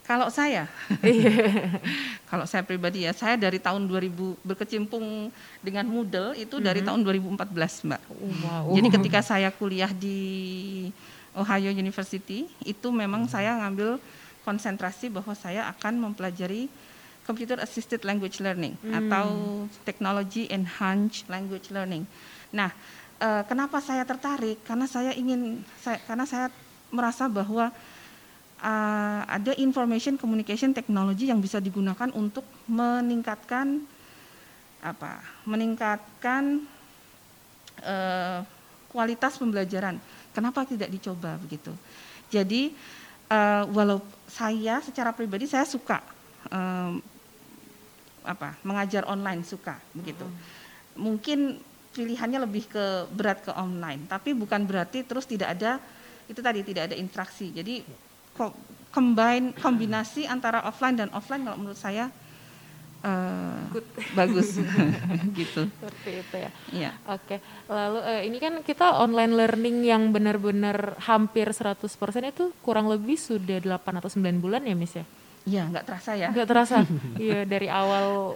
Kalau 0.06 0.30
saya, 0.30 0.70
iya. 1.02 1.34
kalau 2.30 2.46
saya 2.46 2.62
pribadi 2.62 3.10
ya, 3.10 3.12
saya 3.18 3.42
dari 3.42 3.58
tahun 3.58 3.90
2000 3.90 4.38
berkecimpung 4.46 5.34
dengan 5.66 5.82
Moodle 5.90 6.38
itu 6.38 6.62
dari 6.62 6.86
mm 6.86 7.02
-hmm. 7.02 7.42
tahun 7.42 7.50
2014, 7.58 7.90
Mbak. 7.90 8.02
Wow. 8.46 8.66
Jadi 8.78 8.88
ketika 8.94 9.20
saya 9.26 9.50
kuliah 9.50 9.90
di 9.90 10.22
Ohio 11.34 11.74
University, 11.74 12.46
itu 12.62 12.88
memang 12.94 13.26
saya 13.26 13.58
ngambil 13.66 13.98
konsentrasi 14.46 15.10
bahwa 15.10 15.34
saya 15.34 15.66
akan 15.74 15.98
mempelajari 15.98 16.70
Computer 17.26 17.58
Assisted 17.58 18.06
Language 18.06 18.38
Learning 18.38 18.78
hmm. 18.86 18.94
atau 18.94 19.28
Technology 19.82 20.46
Enhanced 20.54 21.26
Language 21.26 21.74
Learning. 21.74 22.06
Nah, 22.54 22.70
eh, 23.18 23.44
kenapa 23.50 23.82
saya 23.82 24.06
tertarik? 24.06 24.62
Karena 24.62 24.86
saya 24.86 25.18
ingin, 25.18 25.66
saya, 25.82 25.98
karena 26.06 26.30
saya 26.30 26.54
merasa 26.94 27.26
bahwa 27.26 27.74
uh, 28.62 29.22
ada 29.28 29.52
information 29.60 30.16
communication 30.16 30.72
technology 30.72 31.28
yang 31.28 31.42
bisa 31.44 31.60
digunakan 31.60 32.12
untuk 32.16 32.46
meningkatkan 32.70 33.84
apa? 34.86 35.20
Meningkatkan 35.50 36.64
uh, 37.82 38.40
kualitas 38.92 39.36
pembelajaran. 39.36 40.00
Kenapa 40.32 40.64
tidak 40.68 40.92
dicoba 40.92 41.36
begitu? 41.42 41.72
Jadi 42.30 42.76
uh, 43.32 43.64
walau 43.72 44.04
saya 44.28 44.84
secara 44.84 45.16
pribadi 45.16 45.48
saya 45.48 45.64
suka 45.64 46.04
um, 46.52 47.00
apa 48.26 48.58
mengajar 48.66 49.06
online 49.06 49.46
suka 49.46 49.78
begitu. 49.94 50.26
Hmm. 50.26 50.38
Mungkin 50.96 51.40
pilihannya 51.96 52.44
lebih 52.44 52.68
ke 52.68 53.08
berat 53.16 53.40
ke 53.46 53.52
online, 53.56 54.04
tapi 54.10 54.36
bukan 54.36 54.68
berarti 54.68 55.08
terus 55.08 55.24
tidak 55.24 55.56
ada 55.56 55.80
itu 56.28 56.42
tadi 56.42 56.66
tidak 56.66 56.92
ada 56.92 56.96
interaksi. 56.98 57.54
Jadi 57.54 57.86
combine 58.96 59.52
kombinasi 59.60 60.24
antara 60.24 60.64
offline 60.64 60.96
dan 60.96 61.10
offline 61.12 61.44
kalau 61.44 61.60
menurut 61.60 61.80
saya 61.80 62.08
uh, 63.06 63.62
bagus 64.18 64.58
gitu. 65.40 65.68
Seperti 65.68 66.12
itu 66.24 66.36
ya. 66.36 66.52
Iya. 66.72 66.92
Oke. 67.12 67.44
Lalu 67.70 68.00
uh, 68.02 68.22
ini 68.24 68.38
kan 68.42 68.54
kita 68.66 68.98
online 68.98 69.34
learning 69.36 69.78
yang 69.86 70.10
benar-benar 70.10 70.98
hampir 71.06 71.52
100% 71.52 71.86
itu 72.26 72.56
kurang 72.66 72.90
lebih 72.90 73.20
sudah 73.20 73.62
8 73.62 74.00
atau 74.02 74.10
9 74.10 74.44
bulan 74.44 74.64
ya, 74.66 74.76
Miss 74.76 74.96
ya? 74.98 75.06
Iya, 75.46 75.70
nggak 75.70 75.86
terasa 75.86 76.12
ya. 76.18 76.30
Nggak 76.34 76.48
terasa. 76.50 76.76
Iya, 77.22 77.46
dari 77.46 77.70
awal 77.70 78.34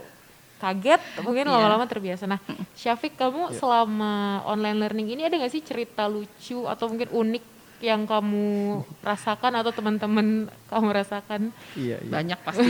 kaget, 0.59 1.01
mungkin 1.23 1.47
iya. 1.47 1.53
lama-lama 1.55 1.87
terbiasa. 1.87 2.27
Nah, 2.27 2.39
Syafiq, 2.75 3.15
kamu 3.15 3.49
yeah. 3.49 3.57
selama 3.57 4.43
online 4.43 4.77
learning 4.77 5.07
ini 5.17 5.21
ada 5.25 5.39
nggak 5.39 5.53
sih 5.55 5.63
cerita 5.63 6.05
lucu 6.05 6.67
atau 6.67 6.91
mungkin 6.91 7.09
unik 7.09 7.43
yang 7.81 8.03
kamu 8.03 8.79
rasakan 9.03 9.53
atau 9.63 9.71
teman-teman 9.71 10.47
kamu 10.67 10.87
rasakan? 10.91 11.41
Iya, 11.75 11.97
iya. 11.99 12.11
Banyak 12.11 12.39
pasti. 12.43 12.69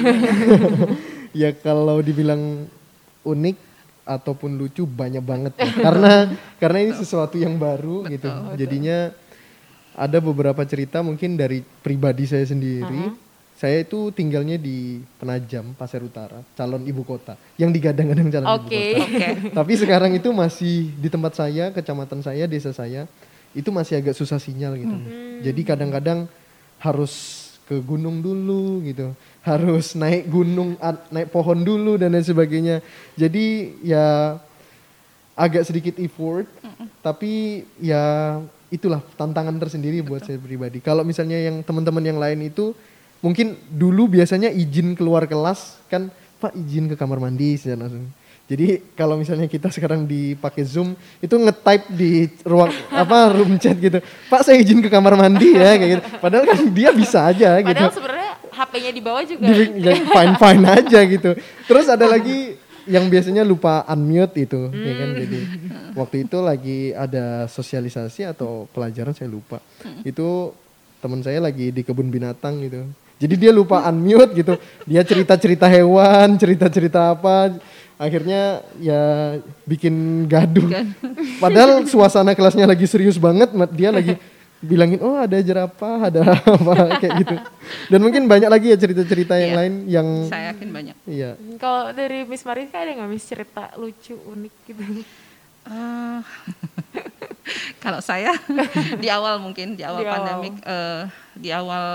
ya 1.41 1.49
kalau 1.57 2.01
dibilang 2.01 2.65
unik 3.25 3.57
ataupun 4.09 4.57
lucu 4.57 4.89
banyak 4.89 5.21
banget 5.21 5.53
ya. 5.53 5.69
karena 5.85 6.33
karena 6.57 6.77
ini 6.81 6.93
sesuatu 6.97 7.37
yang 7.37 7.61
baru 7.61 8.05
betul, 8.05 8.13
gitu. 8.17 8.29
Betul. 8.29 8.55
Jadinya 8.57 8.97
ada 9.93 10.17
beberapa 10.17 10.61
cerita 10.65 11.05
mungkin 11.05 11.37
dari 11.37 11.61
pribadi 11.61 12.25
saya 12.25 12.45
sendiri. 12.45 12.85
Uh 12.89 13.13
-huh 13.13 13.27
saya 13.59 13.83
itu 13.83 14.07
tinggalnya 14.15 14.55
di 14.55 15.03
Penajam, 15.19 15.75
Pasir 15.75 15.99
Utara, 15.99 16.39
calon 16.55 16.79
ibu 16.87 17.03
kota, 17.03 17.35
yang 17.59 17.75
digadang-gadang 17.75 18.31
calon 18.31 18.47
okay. 18.55 18.95
ibu 18.95 19.03
kota. 19.03 19.11
Okay. 19.11 19.31
Tapi 19.59 19.73
sekarang 19.75 20.11
itu 20.15 20.31
masih 20.31 20.95
di 20.95 21.11
tempat 21.11 21.35
saya, 21.35 21.67
kecamatan 21.75 22.23
saya, 22.23 22.47
desa 22.47 22.71
saya, 22.71 23.03
itu 23.57 23.69
masih 23.73 23.97
agak 24.01 24.15
susah 24.17 24.37
sinyal 24.37 24.77
gitu. 24.77 24.95
Hmm. 24.95 25.41
Jadi 25.41 25.61
kadang-kadang 25.65 26.29
harus 26.79 27.45
ke 27.69 27.77
gunung 27.85 28.21
dulu 28.21 28.81
gitu, 28.81 29.13
harus 29.45 29.93
naik 29.93 30.25
gunung, 30.25 30.73
naik 31.13 31.29
pohon 31.29 31.61
dulu 31.61 32.01
dan 32.01 32.13
lain 32.13 32.25
sebagainya. 32.25 32.81
Jadi 33.13 33.77
ya 33.85 34.37
agak 35.37 35.69
sedikit 35.69 35.95
effort, 36.01 36.49
hmm. 36.65 36.87
tapi 37.05 37.63
ya 37.77 38.37
itulah 38.73 39.01
tantangan 39.17 39.57
tersendiri 39.57 40.01
Betul. 40.01 40.09
buat 40.17 40.21
saya 40.25 40.37
pribadi. 40.41 40.81
Kalau 40.81 41.01
misalnya 41.05 41.37
yang 41.37 41.61
teman-teman 41.65 42.05
yang 42.05 42.17
lain 42.21 42.49
itu 42.49 42.73
mungkin 43.21 43.57
dulu 43.69 44.07
biasanya 44.07 44.49
izin 44.53 44.95
keluar 44.95 45.25
kelas 45.29 45.77
kan 45.91 46.07
Pak 46.39 46.55
izin 46.55 46.87
ke 46.87 46.95
kamar 46.95 47.19
mandi 47.19 47.59
saya 47.59 47.75
langsung. 47.75 48.07
Jadi 48.49 48.81
kalau 48.97 49.13
misalnya 49.13 49.45
kita 49.45 49.69
sekarang 49.69 50.09
dipakai 50.09 50.65
Zoom 50.65 50.97
itu 51.21 51.35
nge-type 51.37 51.85
di 51.93 52.25
ruang 52.41 52.73
apa 52.89 53.29
room 53.37 53.61
chat 53.61 53.77
gitu. 53.77 54.01
Pak 54.25 54.41
saya 54.41 54.57
izin 54.57 54.81
ke 54.81 54.89
kamar 54.89 55.13
mandi 55.13 55.53
ya 55.53 55.77
kayak 55.77 55.91
gitu. 55.93 56.01
Padahal 56.17 56.43
kan 56.49 56.61
dia 56.73 56.89
bisa 56.89 57.29
aja 57.29 57.61
Padahal 57.61 57.61
gitu. 57.61 57.77
Padahal 57.77 57.93
sebenarnya 57.93 58.31
HP-nya 58.49 58.91
di 58.91 59.01
bawah 59.05 59.23
juga. 59.23 59.45
fine 60.17 60.33
fine 60.41 60.63
aja 60.65 60.99
gitu. 61.05 61.31
Terus 61.69 61.85
ada 61.93 62.05
lagi 62.09 62.57
yang 62.89 63.05
biasanya 63.05 63.45
lupa 63.45 63.85
unmute 63.85 64.49
itu 64.49 64.65
hmm. 64.65 64.81
ya 64.81 64.93
kan 64.97 65.09
jadi 65.13 65.39
waktu 65.93 66.15
itu 66.25 66.37
lagi 66.41 66.79
ada 66.97 67.45
sosialisasi 67.45 68.25
atau 68.33 68.65
pelajaran 68.73 69.13
saya 69.13 69.29
lupa. 69.29 69.61
Hmm. 69.85 70.01
Itu 70.01 70.57
teman 70.97 71.21
saya 71.21 71.37
lagi 71.37 71.69
di 71.69 71.85
kebun 71.85 72.09
binatang 72.09 72.65
gitu 72.65 72.81
jadi 73.19 73.35
dia 73.35 73.51
lupa 73.51 73.83
unmute 73.91 74.31
gitu. 74.31 74.55
Dia 74.87 75.03
cerita-cerita 75.03 75.67
hewan, 75.67 76.39
cerita-cerita 76.39 77.19
apa. 77.19 77.59
Akhirnya 77.99 78.63
ya 78.79 79.01
bikin 79.67 80.23
gaduh. 80.23 80.71
Padahal 81.43 81.83
suasana 81.83 82.31
kelasnya 82.31 82.63
lagi 82.63 82.87
serius 82.87 83.19
banget. 83.19 83.51
Dia 83.75 83.91
lagi 83.91 84.15
bilangin 84.63 85.03
oh 85.03 85.19
ada 85.19 85.35
jerapah, 85.43 86.07
ada 86.07 86.39
apa 86.39 86.95
kayak 86.95 87.13
gitu. 87.27 87.35
Dan 87.91 87.99
mungkin 87.99 88.23
banyak 88.31 88.47
lagi 88.47 88.71
ya 88.71 88.79
cerita-cerita 88.79 89.35
yang 89.35 89.51
iya, 89.51 89.59
lain 89.59 89.73
yang 89.83 90.07
saya 90.31 90.55
yakin 90.55 90.69
banyak. 90.71 90.95
Iya. 91.03 91.35
Kalau 91.59 91.91
dari 91.91 92.23
Miss 92.23 92.47
Mariska 92.47 92.79
ada 92.79 92.91
nggak 93.03 93.11
Miss 93.11 93.27
cerita 93.27 93.67
lucu 93.75 94.15
unik 94.15 94.53
gitu? 94.71 94.83
Uh, 95.67 96.23
kalau 97.83 97.99
saya 97.99 98.31
di 99.03 99.11
awal 99.11 99.43
mungkin 99.43 99.75
di 99.75 99.83
awal 99.83 99.99
di 99.99 100.07
pandemik 100.07 100.55
awal. 100.63 100.71
Uh, 100.71 101.01
di 101.35 101.49
awal 101.51 101.85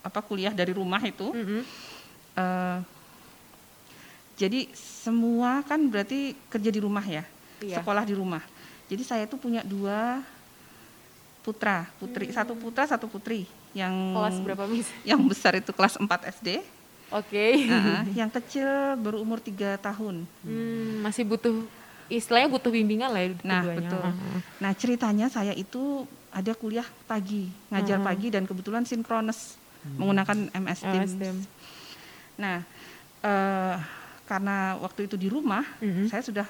apa 0.00 0.20
kuliah 0.24 0.56
dari 0.56 0.72
rumah 0.72 1.04
itu. 1.04 1.28
Mm 1.28 1.44
-hmm. 1.44 1.60
uh, 2.40 2.93
jadi 4.34 4.66
semua 4.74 5.62
kan 5.62 5.78
berarti 5.86 6.34
kerja 6.50 6.70
di 6.74 6.80
rumah 6.82 7.04
ya, 7.06 7.22
iya. 7.62 7.78
sekolah 7.78 8.02
di 8.02 8.14
rumah. 8.18 8.42
Jadi 8.90 9.02
saya 9.06 9.24
tuh 9.30 9.38
punya 9.38 9.62
dua 9.62 10.20
putra, 11.44 11.86
putri, 12.00 12.32
hmm. 12.32 12.34
satu 12.34 12.52
putra, 12.56 12.82
satu 12.88 13.06
putri. 13.06 13.46
Yang 13.76 13.94
kelas 14.16 14.36
berapa 14.40 14.64
mis? 14.70 14.88
Yang 15.02 15.20
besar 15.28 15.52
itu 15.58 15.70
kelas 15.74 15.98
4 15.98 16.08
SD. 16.40 16.62
Oke. 17.12 17.28
Okay. 17.28 17.52
Uh, 17.68 18.02
yang 18.18 18.30
kecil 18.32 18.96
baru 18.98 19.20
umur 19.20 19.42
tiga 19.42 19.76
tahun. 19.78 20.24
Hmm, 20.46 21.04
masih 21.04 21.26
butuh 21.26 21.66
istilahnya 22.08 22.48
butuh 22.48 22.70
bimbingan 22.70 23.10
lah 23.10 23.22
ya 23.22 23.30
Nah, 23.42 23.62
betul. 23.64 24.00
Uh 24.00 24.12
-huh. 24.12 24.38
Nah, 24.62 24.72
ceritanya 24.76 25.26
saya 25.28 25.52
itu 25.52 26.08
ada 26.34 26.52
kuliah 26.56 26.86
pagi, 27.06 27.50
ngajar 27.70 27.98
uh 27.98 28.02
-huh. 28.02 28.08
pagi 28.10 28.28
dan 28.32 28.48
kebetulan 28.48 28.82
sinkrones 28.88 29.58
hmm. 29.84 29.96
menggunakan 30.00 30.38
MS 30.54 30.80
Teams. 30.80 31.12
MS 31.12 31.14
Teams. 31.20 31.44
Nah, 32.34 32.56
uh, 33.22 33.76
karena 34.24 34.78
waktu 34.80 35.06
itu 35.08 35.16
di 35.20 35.28
rumah, 35.28 35.64
hmm. 35.80 36.08
saya 36.08 36.22
sudah 36.24 36.46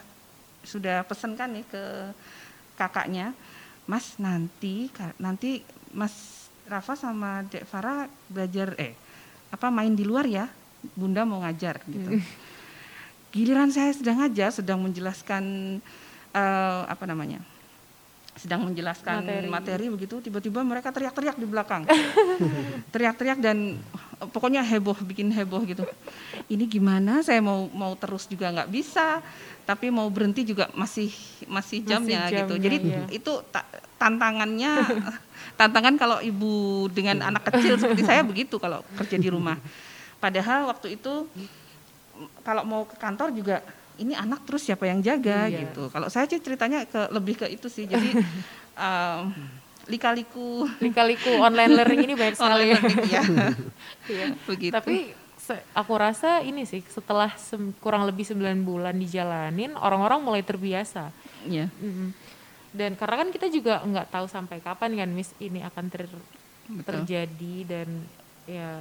sudah 0.65 1.05
pesankan 1.05 1.61
nih 1.61 1.67
ke 1.69 1.83
kakaknya, 2.79 3.35
Mas 3.85 4.17
nanti 4.17 4.89
nanti 5.21 5.61
Mas 5.93 6.47
Rafa 6.65 6.97
sama 6.97 7.45
Dek 7.47 7.69
Farah 7.69 8.09
belajar 8.31 8.73
eh 8.81 8.97
apa 9.53 9.71
main 9.71 9.93
di 9.95 10.03
luar 10.03 10.27
ya, 10.27 10.51
Bunda 10.97 11.23
mau 11.23 11.43
ngajar 11.43 11.83
gitu. 11.87 12.19
Hmm. 12.19 12.25
Giliran 13.35 13.71
saya 13.75 13.91
sedang 13.91 14.23
ngajar, 14.23 14.55
sedang 14.55 14.79
menjelaskan 14.79 15.43
uh, 16.35 16.83
apa 16.87 17.05
namanya 17.07 17.43
sedang 18.35 18.67
menjelaskan 18.67 19.23
materi, 19.23 19.47
materi 19.47 19.87
begitu 19.87 20.19
tiba-tiba 20.19 20.61
mereka 20.67 20.91
teriak-teriak 20.91 21.39
di 21.39 21.47
belakang. 21.47 21.87
Teriak-teriak 22.95 23.39
dan 23.39 23.79
eh, 24.21 24.29
pokoknya 24.29 24.67
heboh 24.67 24.99
bikin 25.07 25.31
heboh 25.31 25.63
gitu. 25.63 25.87
Ini 26.51 26.67
gimana? 26.67 27.23
Saya 27.23 27.39
mau 27.39 27.71
mau 27.71 27.95
terus 27.95 28.27
juga 28.27 28.51
nggak 28.51 28.71
bisa 28.71 29.23
tapi 29.65 29.89
mau 29.89 30.05
berhenti 30.13 30.45
juga 30.45 30.69
masih 30.77 31.09
masih 31.49 31.81
jamnya, 31.89 32.29
masih 32.29 32.37
jamnya 32.37 32.41
gitu. 32.45 32.55
jadi 32.61 32.77
ya. 32.85 33.05
itu 33.17 33.33
ta 33.49 33.65
tantangannya 33.97 34.73
tantangan 35.61 35.97
kalau 35.97 36.19
ibu 36.21 36.85
dengan 36.93 37.25
anak 37.33 37.49
kecil 37.49 37.81
seperti 37.81 38.05
saya 38.05 38.21
begitu 38.21 38.61
kalau 38.61 38.85
kerja 39.01 39.17
di 39.17 39.33
rumah. 39.33 39.57
Padahal 40.21 40.69
waktu 40.69 41.01
itu 41.01 41.29
kalau 42.45 42.63
mau 42.69 42.85
ke 42.85 42.97
kantor 43.01 43.33
juga 43.33 43.65
ini 43.99 44.15
anak 44.15 44.43
terus 44.47 44.67
siapa 44.67 44.89
yang 44.91 45.01
jaga 45.05 45.47
iya. 45.47 45.67
gitu. 45.67 45.91
Kalau 45.91 46.11
saya 46.11 46.27
sih 46.27 46.43
ceritanya 46.43 46.87
ke 46.89 47.11
lebih 47.15 47.45
ke 47.45 47.47
itu 47.51 47.71
sih. 47.71 47.87
Jadi 47.87 48.11
um, 48.87 49.31
lika-liku 49.87 50.65
lika-liku 50.81 51.39
online 51.39 51.77
learning 51.77 52.01
ini 52.11 52.15
banyak 52.17 52.37
sekali 52.41 52.67
ya. 52.75 52.81
ya. 53.07 53.23
iya. 54.13 54.27
Begitu. 54.49 54.75
Tapi 54.75 55.13
aku 55.77 55.93
rasa 55.95 56.41
ini 56.41 56.65
sih 56.65 56.81
setelah 56.89 57.31
kurang 57.79 58.09
lebih 58.09 58.25
9 58.25 58.41
bulan 58.65 58.97
dijalanin 58.97 59.77
orang-orang 59.79 60.25
mulai 60.25 60.43
terbiasa. 60.43 61.13
Iya. 61.47 61.69
Mm 61.79 61.93
-hmm. 61.93 62.09
Dan 62.75 62.99
karena 62.99 63.23
kan 63.23 63.29
kita 63.31 63.47
juga 63.47 63.79
nggak 63.87 64.11
tahu 64.11 64.27
sampai 64.27 64.59
kapan 64.59 64.99
kan 64.99 65.11
Miss 65.15 65.31
ini 65.39 65.63
akan 65.63 65.87
ter 65.87 66.11
Betul. 66.65 67.05
terjadi 67.05 67.55
dan 67.69 67.89
ya 68.49 68.73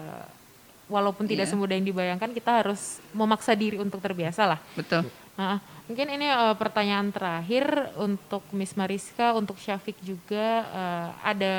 walaupun 0.93 1.25
tidak 1.25 1.49
yeah. 1.49 1.57
semudah 1.57 1.73
yang 1.73 1.87
dibayangkan 1.89 2.29
kita 2.29 2.61
harus 2.61 3.01
memaksa 3.17 3.57
diri 3.57 3.81
untuk 3.81 3.97
terbiasa 3.97 4.45
lah. 4.45 4.59
Betul. 4.77 5.09
Nah, 5.33 5.57
mungkin 5.89 6.13
ini 6.13 6.29
uh, 6.29 6.53
pertanyaan 6.53 7.09
terakhir 7.09 7.65
untuk 7.97 8.45
Miss 8.53 8.77
Mariska, 8.77 9.33
untuk 9.33 9.57
Syafiq 9.57 9.97
juga 10.05 10.69
uh, 10.69 11.09
ada 11.25 11.55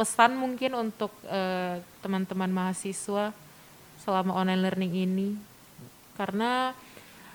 pesan 0.00 0.40
mungkin 0.40 0.72
untuk 0.78 1.12
uh, 1.28 1.76
teman-teman 2.00 2.48
mahasiswa 2.48 3.36
selama 4.00 4.32
online 4.40 4.62
learning 4.64 4.94
ini 5.04 5.28
karena 6.16 6.72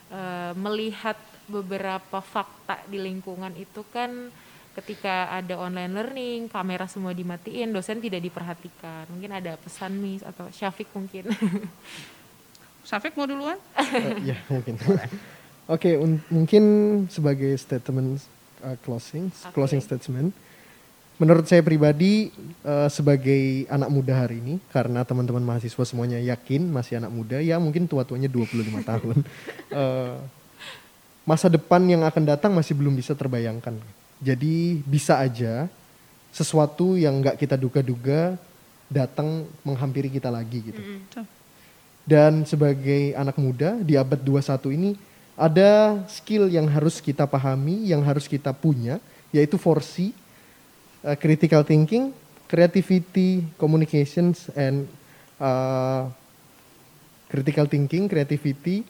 uh, 0.10 0.52
melihat 0.58 1.20
beberapa 1.46 2.24
fakta 2.24 2.82
di 2.88 2.98
lingkungan 3.04 3.52
itu 3.60 3.84
kan 3.92 4.32
ketika 4.74 5.30
ada 5.30 5.54
online 5.62 5.94
learning, 5.94 6.40
kamera 6.50 6.90
semua 6.90 7.14
dimatiin, 7.14 7.70
dosen 7.70 8.02
tidak 8.02 8.22
diperhatikan. 8.26 9.06
Mungkin 9.14 9.32
ada 9.32 9.54
pesan 9.62 9.94
Miss 10.02 10.26
atau 10.26 10.50
Syafiq 10.50 10.90
mungkin. 10.98 11.30
Syafiq 12.90 13.14
mau 13.16 13.30
duluan? 13.30 13.62
uh, 13.78 14.18
ya 14.26 14.38
mungkin. 14.50 14.76
Oke, 14.76 15.08
okay, 15.68 15.94
mungkin 16.28 16.64
sebagai 17.08 17.56
statement 17.56 18.20
uh, 18.66 18.76
closing 18.84 19.32
okay. 19.32 19.54
closing 19.56 19.80
statement. 19.80 20.36
Menurut 21.22 21.46
saya 21.46 21.62
pribadi 21.62 22.34
uh, 22.66 22.90
sebagai 22.90 23.70
anak 23.70 23.88
muda 23.94 24.18
hari 24.18 24.42
ini 24.42 24.58
karena 24.74 25.06
teman-teman 25.06 25.46
mahasiswa 25.46 25.86
semuanya 25.86 26.18
yakin 26.18 26.68
masih 26.74 26.98
anak 26.98 27.14
muda 27.14 27.38
ya 27.38 27.62
mungkin 27.62 27.86
tua-tuanya 27.86 28.28
25 28.28 28.82
tahun. 28.90 29.18
Uh, 29.70 30.18
masa 31.24 31.48
depan 31.48 31.80
yang 31.88 32.04
akan 32.04 32.24
datang 32.28 32.52
masih 32.52 32.76
belum 32.76 32.98
bisa 32.98 33.16
terbayangkan. 33.16 33.80
Jadi 34.22 34.82
bisa 34.86 35.18
aja 35.22 35.66
sesuatu 36.34 36.98
yang 36.98 37.22
nggak 37.22 37.38
kita 37.38 37.56
duga-duga 37.58 38.36
datang 38.90 39.46
menghampiri 39.66 40.10
kita 40.10 40.30
lagi 40.30 40.60
gitu. 40.74 40.82
Dan 42.04 42.44
sebagai 42.44 43.16
anak 43.16 43.40
muda 43.40 43.80
di 43.80 43.96
abad 43.96 44.20
21 44.20 44.76
ini 44.76 44.92
ada 45.34 46.04
skill 46.12 46.52
yang 46.52 46.70
harus 46.70 47.02
kita 47.02 47.26
pahami, 47.26 47.90
yang 47.90 48.06
harus 48.06 48.30
kita 48.30 48.54
punya, 48.54 49.02
yaitu 49.34 49.58
4C, 49.58 50.14
uh, 51.02 51.18
critical 51.18 51.66
thinking, 51.66 52.14
creativity, 52.46 53.42
communications, 53.58 54.52
and 54.54 54.86
uh, 55.42 56.06
critical 57.34 57.66
thinking, 57.66 58.06
creativity, 58.06 58.86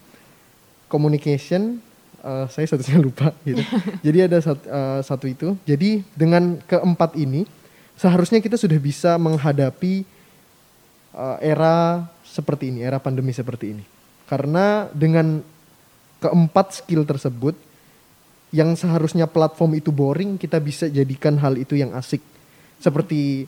communication, 0.92 1.80
uh, 2.24 2.48
saya 2.48 2.66
satunya 2.66 2.98
lupa 2.98 3.36
gitu. 3.44 3.62
Jadi 4.06 4.18
ada 4.24 4.38
satu, 4.40 4.64
uh, 4.66 5.02
satu 5.04 5.26
itu. 5.28 5.54
Jadi 5.68 6.02
dengan 6.16 6.58
keempat 6.64 7.20
ini 7.20 7.46
seharusnya 8.00 8.40
kita 8.40 8.56
sudah 8.56 8.80
bisa 8.80 9.20
menghadapi 9.20 10.08
uh, 11.14 11.38
era 11.44 12.08
seperti 12.26 12.74
ini, 12.74 12.82
era 12.82 12.98
pandemi 12.98 13.36
seperti 13.36 13.78
ini. 13.78 13.86
Karena 14.26 14.88
dengan 14.96 15.44
keempat 16.24 16.82
skill 16.82 17.04
tersebut 17.04 17.54
yang 18.56 18.74
seharusnya 18.78 19.28
platform 19.28 19.78
itu 19.78 19.92
boring, 19.92 20.40
kita 20.40 20.58
bisa 20.64 20.88
jadikan 20.88 21.36
hal 21.38 21.60
itu 21.60 21.76
yang 21.76 21.92
asik. 21.94 22.22
Seperti 22.80 23.46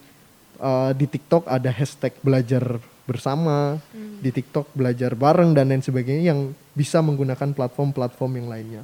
uh, 0.59 0.91
di 0.93 1.05
TikTok 1.07 1.47
ada 1.47 1.71
hashtag 1.71 2.13
belajar 2.21 2.81
bersama, 3.05 3.77
hmm. 3.93 4.21
di 4.21 4.29
TikTok 4.33 4.73
belajar 4.73 5.13
bareng 5.13 5.53
dan 5.53 5.69
lain 5.69 5.85
sebagainya 5.85 6.33
yang 6.33 6.53
bisa 6.73 6.99
menggunakan 6.99 7.53
platform-platform 7.53 8.31
yang 8.41 8.47
lainnya. 8.49 8.81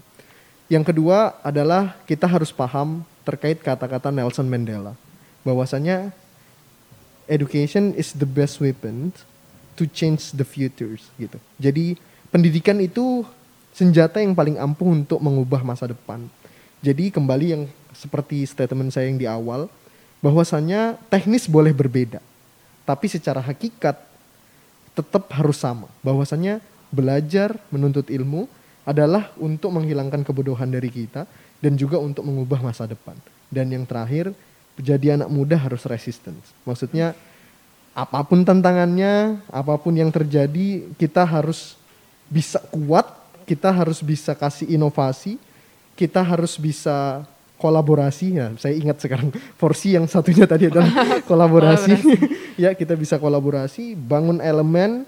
Yang 0.71 0.95
kedua 0.95 1.41
adalah 1.43 1.99
kita 2.07 2.29
harus 2.29 2.53
paham 2.55 3.03
terkait 3.27 3.59
kata-kata 3.59 4.07
Nelson 4.07 4.47
Mandela 4.47 4.95
bahwasanya 5.43 6.15
education 7.27 7.91
is 7.97 8.15
the 8.15 8.29
best 8.29 8.63
weapon 8.63 9.11
to 9.75 9.83
change 9.89 10.31
the 10.31 10.45
futures 10.47 11.11
gitu. 11.17 11.35
Jadi 11.59 11.99
pendidikan 12.31 12.79
itu 12.79 13.27
senjata 13.71 14.19
yang 14.19 14.35
paling 14.35 14.59
ampuh 14.59 14.91
untuk 14.91 15.19
mengubah 15.19 15.63
masa 15.63 15.89
depan. 15.89 16.27
Jadi 16.79 17.11
kembali 17.13 17.47
yang 17.51 17.63
seperti 17.95 18.43
statement 18.47 18.91
saya 18.91 19.11
yang 19.11 19.19
di 19.19 19.27
awal 19.27 19.67
bahwasanya 20.21 20.97
teknis 21.09 21.49
boleh 21.49 21.73
berbeda, 21.73 22.21
tapi 22.85 23.09
secara 23.09 23.41
hakikat 23.41 23.97
tetap 24.97 25.31
harus 25.31 25.59
sama. 25.59 25.87
Bahwasanya 26.03 26.59
belajar 26.91 27.55
menuntut 27.71 28.11
ilmu 28.11 28.45
adalah 28.83 29.31
untuk 29.37 29.71
menghilangkan 29.71 30.25
kebodohan 30.25 30.67
dari 30.67 30.89
kita 30.89 31.29
dan 31.61 31.77
juga 31.77 32.01
untuk 32.01 32.25
mengubah 32.25 32.59
masa 32.59 32.89
depan. 32.89 33.15
Dan 33.47 33.69
yang 33.71 33.85
terakhir, 33.85 34.33
jadi 34.79 35.19
anak 35.19 35.29
muda 35.29 35.55
harus 35.55 35.85
resistance. 35.85 36.51
Maksudnya 36.65 37.13
apa 37.91 38.23
pun 38.23 38.41
tantangannya, 38.41 39.39
apa 39.51 39.75
pun 39.77 39.93
yang 39.93 40.09
terjadi, 40.09 40.87
kita 40.95 41.27
harus 41.27 41.75
bisa 42.31 42.57
kuat, 42.71 43.05
kita 43.43 43.67
harus 43.69 43.99
bisa 43.99 44.31
kasih 44.31 44.71
inovasi, 44.71 45.35
kita 45.99 46.23
harus 46.23 46.55
bisa 46.55 47.27
kolaborasi 47.61 48.41
ya 48.41 48.49
saya 48.57 48.73
ingat 48.73 48.97
sekarang 48.97 49.29
porsi 49.61 49.93
yang 49.93 50.09
satunya 50.09 50.49
tadi 50.49 50.73
adalah 50.73 50.89
kolaborasi. 51.29 51.93
ya 52.63 52.73
kita 52.73 52.97
bisa 52.97 53.21
kolaborasi 53.21 53.93
bangun 53.93 54.41
elemen 54.41 55.05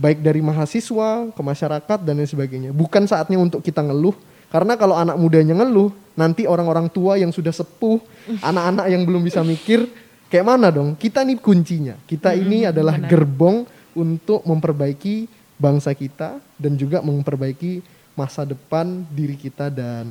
baik 0.00 0.24
dari 0.24 0.40
mahasiswa 0.40 1.28
ke 1.28 1.42
masyarakat 1.44 1.98
dan 2.00 2.16
lain 2.16 2.24
sebagainya. 2.24 2.70
Bukan 2.72 3.04
saatnya 3.04 3.36
untuk 3.36 3.60
kita 3.60 3.84
ngeluh 3.84 4.16
karena 4.48 4.80
kalau 4.80 4.96
anak 4.96 5.20
mudanya 5.20 5.60
ngeluh 5.60 5.92
nanti 6.16 6.48
orang-orang 6.48 6.88
tua 6.88 7.20
yang 7.20 7.28
sudah 7.28 7.52
sepuh 7.52 8.00
anak-anak 8.48 8.88
yang 8.88 9.04
belum 9.04 9.20
bisa 9.20 9.44
mikir 9.44 9.84
kayak 10.32 10.48
mana 10.48 10.72
dong? 10.72 10.96
Kita 10.96 11.20
nih 11.20 11.36
kuncinya. 11.36 12.00
Kita 12.08 12.32
ini 12.32 12.64
adalah 12.64 12.96
gerbong 12.96 13.68
untuk 13.92 14.40
memperbaiki 14.48 15.28
bangsa 15.60 15.92
kita 15.92 16.40
dan 16.56 16.72
juga 16.80 17.04
memperbaiki 17.04 17.84
masa 18.16 18.44
depan 18.44 19.04
diri 19.12 19.36
kita 19.36 19.68
dan 19.68 20.08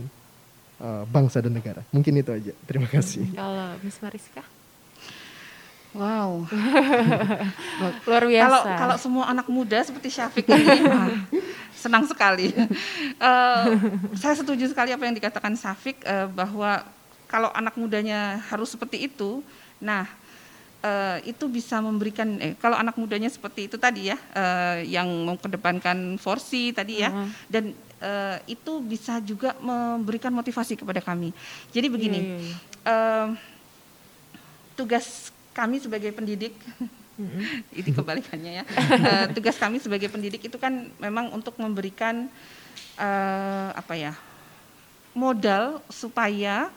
uh, 0.82 1.04
bangsa 1.06 1.40
dan 1.40 1.54
negara. 1.54 1.86
Mungkin 1.94 2.12
itu 2.18 2.34
aja. 2.34 2.54
Terima 2.66 2.90
kasih. 2.90 3.30
Kalau 3.38 3.78
Miss 3.86 4.02
Mariska? 4.02 4.44
Wow, 5.92 6.48
luar 8.08 8.24
biasa. 8.24 8.48
Kalau 8.48 8.62
kalau 8.80 8.96
semua 8.96 9.26
anak 9.28 9.44
muda 9.52 9.76
seperti 9.84 10.08
Syafiq 10.08 10.48
ini, 10.48 10.88
senang 11.84 12.08
sekali. 12.08 12.56
Uh, 13.20 13.76
saya 14.16 14.40
setuju 14.40 14.72
sekali 14.72 14.96
apa 14.96 15.04
yang 15.04 15.12
dikatakan 15.12 15.52
Syafiq 15.52 16.00
uh, 16.08 16.32
bahwa 16.32 16.88
kalau 17.28 17.52
anak 17.52 17.76
mudanya 17.76 18.40
harus 18.48 18.72
seperti 18.72 19.04
itu, 19.12 19.44
nah 19.84 20.08
uh, 20.80 21.20
itu 21.28 21.52
bisa 21.52 21.84
memberikan 21.84 22.40
eh 22.40 22.56
kalau 22.56 22.80
anak 22.80 22.96
mudanya 22.96 23.28
seperti 23.28 23.68
itu 23.68 23.76
tadi 23.76 24.16
ya 24.16 24.18
uh, 24.32 24.80
yang 24.88 25.12
mengedepankan 25.28 26.16
forsi 26.16 26.72
tadi 26.72 27.04
ya 27.04 27.12
uh 27.12 27.20
-huh. 27.20 27.28
dan 27.52 27.76
uh, 28.02 28.38
itu 28.50 28.74
bisa 28.84 29.22
juga 29.22 29.56
memberikan 29.62 30.34
motivasi 30.34 30.76
kepada 30.76 31.00
kami. 31.00 31.32
Jadi 31.72 31.88
begini, 31.88 32.20
yeah, 32.20 32.34
yeah, 32.34 32.42
yeah. 32.42 32.58
Uh, 32.82 33.28
tugas 34.76 35.30
kami 35.54 35.78
sebagai 35.78 36.10
pendidik, 36.12 36.58
mm-hmm. 37.16 37.80
itu 37.80 37.90
kebalikannya 37.94 38.52
ya. 38.62 38.64
uh, 38.66 39.26
tugas 39.32 39.56
kami 39.56 39.78
sebagai 39.78 40.10
pendidik 40.10 40.42
itu 40.42 40.58
kan 40.58 40.90
memang 40.98 41.30
untuk 41.32 41.56
memberikan 41.62 42.28
uh, 42.98 43.70
apa 43.78 43.94
ya 43.96 44.14
modal 45.14 45.84
supaya 45.92 46.72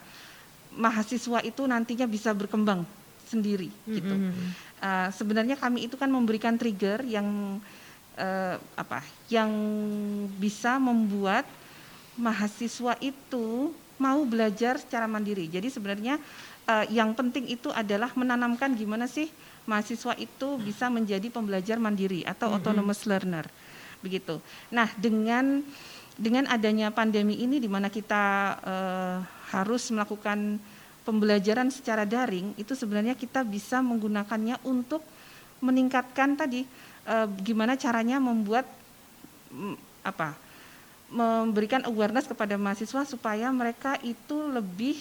mahasiswa 0.75 1.39
itu 1.41 1.63
nantinya 1.63 2.05
bisa 2.05 2.35
berkembang 2.35 2.83
sendiri 3.25 3.73
gitu. 3.89 4.13
Mm-hmm. 4.13 4.47
Uh, 4.83 5.09
sebenarnya 5.15 5.57
kami 5.57 5.89
itu 5.89 5.95
kan 5.97 6.11
memberikan 6.11 6.59
trigger 6.59 7.01
yang 7.07 7.57
uh, 7.57 7.84
apa 8.79 9.03
yang 9.27 9.51
bisa 10.39 10.79
membuat 10.79 11.43
mahasiswa 12.15 12.95
itu 13.03 13.75
mau 13.95 14.23
belajar 14.27 14.79
secara 14.79 15.07
mandiri. 15.07 15.47
Jadi 15.47 15.71
sebenarnya 15.71 16.19
uh, 16.67 16.85
yang 16.91 17.15
penting 17.15 17.47
itu 17.47 17.71
adalah 17.71 18.11
menanamkan 18.15 18.75
gimana 18.75 19.07
sih 19.07 19.31
mahasiswa 19.65 20.13
itu 20.19 20.59
bisa 20.61 20.91
menjadi 20.91 21.31
pembelajar 21.31 21.79
mandiri 21.79 22.21
atau 22.27 22.51
mm-hmm. 22.51 22.57
autonomous 22.59 23.01
learner. 23.07 23.45
Begitu. 24.03 24.37
Nah, 24.69 24.91
dengan 24.99 25.63
dengan 26.15 26.47
adanya 26.47 26.95
pandemi 26.95 27.43
ini 27.43 27.59
di 27.59 27.67
mana 27.67 27.91
kita 27.91 28.23
uh, 28.63 29.17
harus 29.51 29.91
melakukan 29.91 30.59
pembelajaran 31.03 31.67
secara 31.69 32.07
daring, 32.07 32.55
itu 32.55 32.71
sebenarnya 32.71 33.13
kita 33.19 33.43
bisa 33.43 33.83
menggunakannya 33.83 34.63
untuk 34.63 35.03
meningkatkan 35.59 36.35
tadi 36.39 36.67
uh, 37.05 37.27
gimana 37.41 37.77
caranya 37.77 38.19
membuat 38.19 38.65
um, 39.53 39.77
apa 40.05 40.37
memberikan 41.05 41.85
awareness 41.85 42.25
kepada 42.25 42.57
mahasiswa 42.57 43.05
supaya 43.05 43.47
mereka 43.53 43.95
itu 44.01 44.35
lebih 44.49 44.97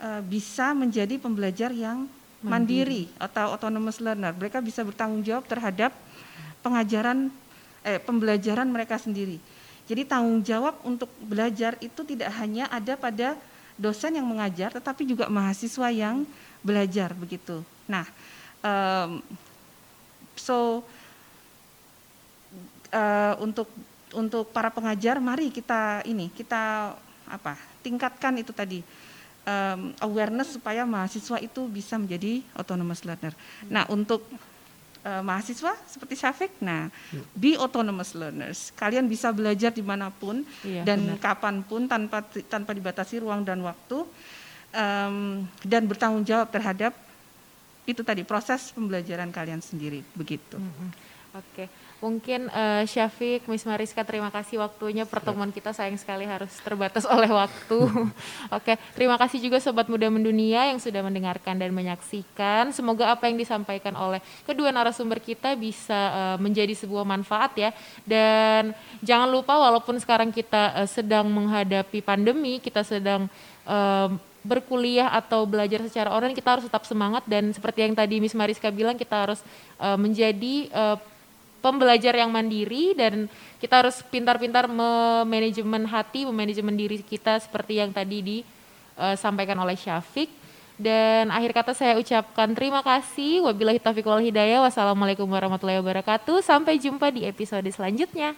uh, 0.00 0.24
bisa 0.24 0.72
menjadi 0.72 1.20
pembelajar 1.20 1.70
yang 1.70 2.08
mandiri, 2.40 3.08
mandiri 3.08 3.20
atau 3.20 3.54
autonomous 3.54 4.00
learner. 4.00 4.32
Mereka 4.32 4.60
bisa 4.64 4.82
bertanggung 4.84 5.24
jawab 5.24 5.44
terhadap 5.48 5.92
pengajaran 6.60 7.30
eh, 7.86 8.02
pembelajaran 8.02 8.66
mereka 8.66 8.98
sendiri. 8.98 9.38
Jadi 9.86 10.02
tanggung 10.02 10.42
jawab 10.42 10.82
untuk 10.82 11.06
belajar 11.22 11.78
itu 11.78 12.02
tidak 12.02 12.34
hanya 12.42 12.66
ada 12.74 12.98
pada 12.98 13.38
dosen 13.78 14.18
yang 14.18 14.26
mengajar, 14.26 14.74
tetapi 14.74 15.06
juga 15.06 15.30
mahasiswa 15.30 15.94
yang 15.94 16.26
belajar 16.66 17.14
begitu. 17.14 17.62
Nah, 17.86 18.02
um, 18.66 19.22
so 20.36 20.84
uh, 22.92 23.34
untuk 23.42 23.68
untuk 24.14 24.48
para 24.54 24.70
pengajar 24.70 25.18
mari 25.18 25.50
kita 25.50 26.06
ini 26.06 26.30
kita 26.30 26.94
apa 27.26 27.58
tingkatkan 27.82 28.38
itu 28.38 28.54
tadi 28.54 28.80
um, 29.46 29.94
awareness 30.02 30.54
supaya 30.54 30.82
mahasiswa 30.82 31.38
itu 31.38 31.66
bisa 31.70 31.96
menjadi 31.96 32.42
autonomous 32.58 33.06
learner. 33.06 33.34
Nah 33.70 33.86
untuk 33.90 34.26
uh, 35.06 35.22
mahasiswa 35.22 35.78
seperti 35.86 36.18
Syafiq, 36.18 36.52
nah 36.58 36.90
be 37.32 37.54
autonomous 37.54 38.12
learners. 38.18 38.74
Kalian 38.74 39.06
bisa 39.06 39.30
belajar 39.30 39.70
di 39.70 39.82
mana 39.86 40.10
pun 40.10 40.42
iya, 40.66 40.82
dan 40.82 41.16
benar. 41.16 41.22
kapan 41.22 41.62
pun 41.62 41.86
tanpa 41.86 42.26
tanpa 42.50 42.74
dibatasi 42.74 43.22
ruang 43.22 43.46
dan 43.46 43.62
waktu 43.62 44.02
um, 44.74 45.46
dan 45.62 45.82
bertanggung 45.86 46.26
jawab 46.26 46.50
terhadap 46.50 46.92
itu 47.86 48.02
tadi 48.02 48.26
proses 48.26 48.74
pembelajaran 48.74 49.30
kalian 49.30 49.62
sendiri 49.62 50.02
begitu. 50.18 50.58
Mm 50.58 50.70
-hmm. 50.70 50.90
Oke, 51.36 51.68
mungkin 52.00 52.48
uh, 52.48 52.80
Syafiq, 52.88 53.44
Miss 53.44 53.68
Mariska 53.68 54.00
terima 54.08 54.32
kasih 54.32 54.56
waktunya. 54.56 55.04
Pertemuan 55.04 55.52
kita 55.52 55.68
sayang 55.76 56.00
sekali 56.00 56.24
harus 56.24 56.48
terbatas 56.64 57.04
oleh 57.16 57.28
waktu. 57.28 57.76
Oke, 58.56 58.80
terima 58.96 59.20
kasih 59.20 59.44
juga 59.44 59.60
Sobat 59.60 59.84
Muda 59.84 60.08
Mendunia 60.08 60.64
yang 60.72 60.80
sudah 60.80 61.04
mendengarkan 61.04 61.60
dan 61.60 61.76
menyaksikan. 61.76 62.72
Semoga 62.72 63.12
apa 63.12 63.28
yang 63.28 63.36
disampaikan 63.36 63.92
oleh 64.00 64.24
kedua 64.48 64.72
narasumber 64.72 65.20
kita 65.20 65.52
bisa 65.60 66.00
uh, 66.08 66.36
menjadi 66.40 66.72
sebuah 66.72 67.04
manfaat 67.04 67.52
ya. 67.52 67.70
Dan 68.08 68.72
jangan 69.04 69.28
lupa 69.28 69.60
walaupun 69.60 70.00
sekarang 70.00 70.32
kita 70.32 70.72
uh, 70.72 70.88
sedang 70.88 71.28
menghadapi 71.28 72.00
pandemi, 72.00 72.64
kita 72.64 72.80
sedang 72.80 73.28
uh, 73.68 74.08
berkuliah 74.46 75.10
atau 75.10 75.42
belajar 75.42 75.82
secara 75.82 76.14
online 76.14 76.38
kita 76.38 76.56
harus 76.56 76.64
tetap 76.70 76.86
semangat 76.86 77.26
dan 77.26 77.50
seperti 77.50 77.82
yang 77.82 77.98
tadi 77.98 78.22
Miss 78.22 78.38
Mariska 78.38 78.70
bilang 78.70 78.94
kita 78.94 79.26
harus 79.26 79.42
uh, 79.82 79.98
menjadi 79.98 80.70
uh, 80.70 80.96
pembelajar 81.58 82.14
yang 82.14 82.30
mandiri 82.30 82.94
dan 82.94 83.26
kita 83.58 83.82
harus 83.82 83.98
pintar-pintar 84.06 84.70
memanajemen 84.70 85.82
hati, 85.90 86.22
memanajemen 86.22 86.78
diri 86.78 87.02
kita 87.02 87.42
seperti 87.42 87.82
yang 87.82 87.90
tadi 87.90 88.22
disampaikan 88.22 89.58
oleh 89.58 89.74
Syafiq. 89.74 90.30
Dan 90.76 91.32
akhir 91.32 91.56
kata 91.56 91.72
saya 91.72 91.96
ucapkan 91.96 92.52
terima 92.52 92.84
kasih. 92.84 93.48
Wabillahi 93.48 93.80
taufiq 93.80 94.04
wal 94.04 94.20
hidayah. 94.20 94.60
Wassalamualaikum 94.60 95.24
warahmatullahi 95.24 95.80
wabarakatuh. 95.80 96.44
Sampai 96.44 96.76
jumpa 96.76 97.08
di 97.08 97.24
episode 97.24 97.66
selanjutnya. 97.72 98.36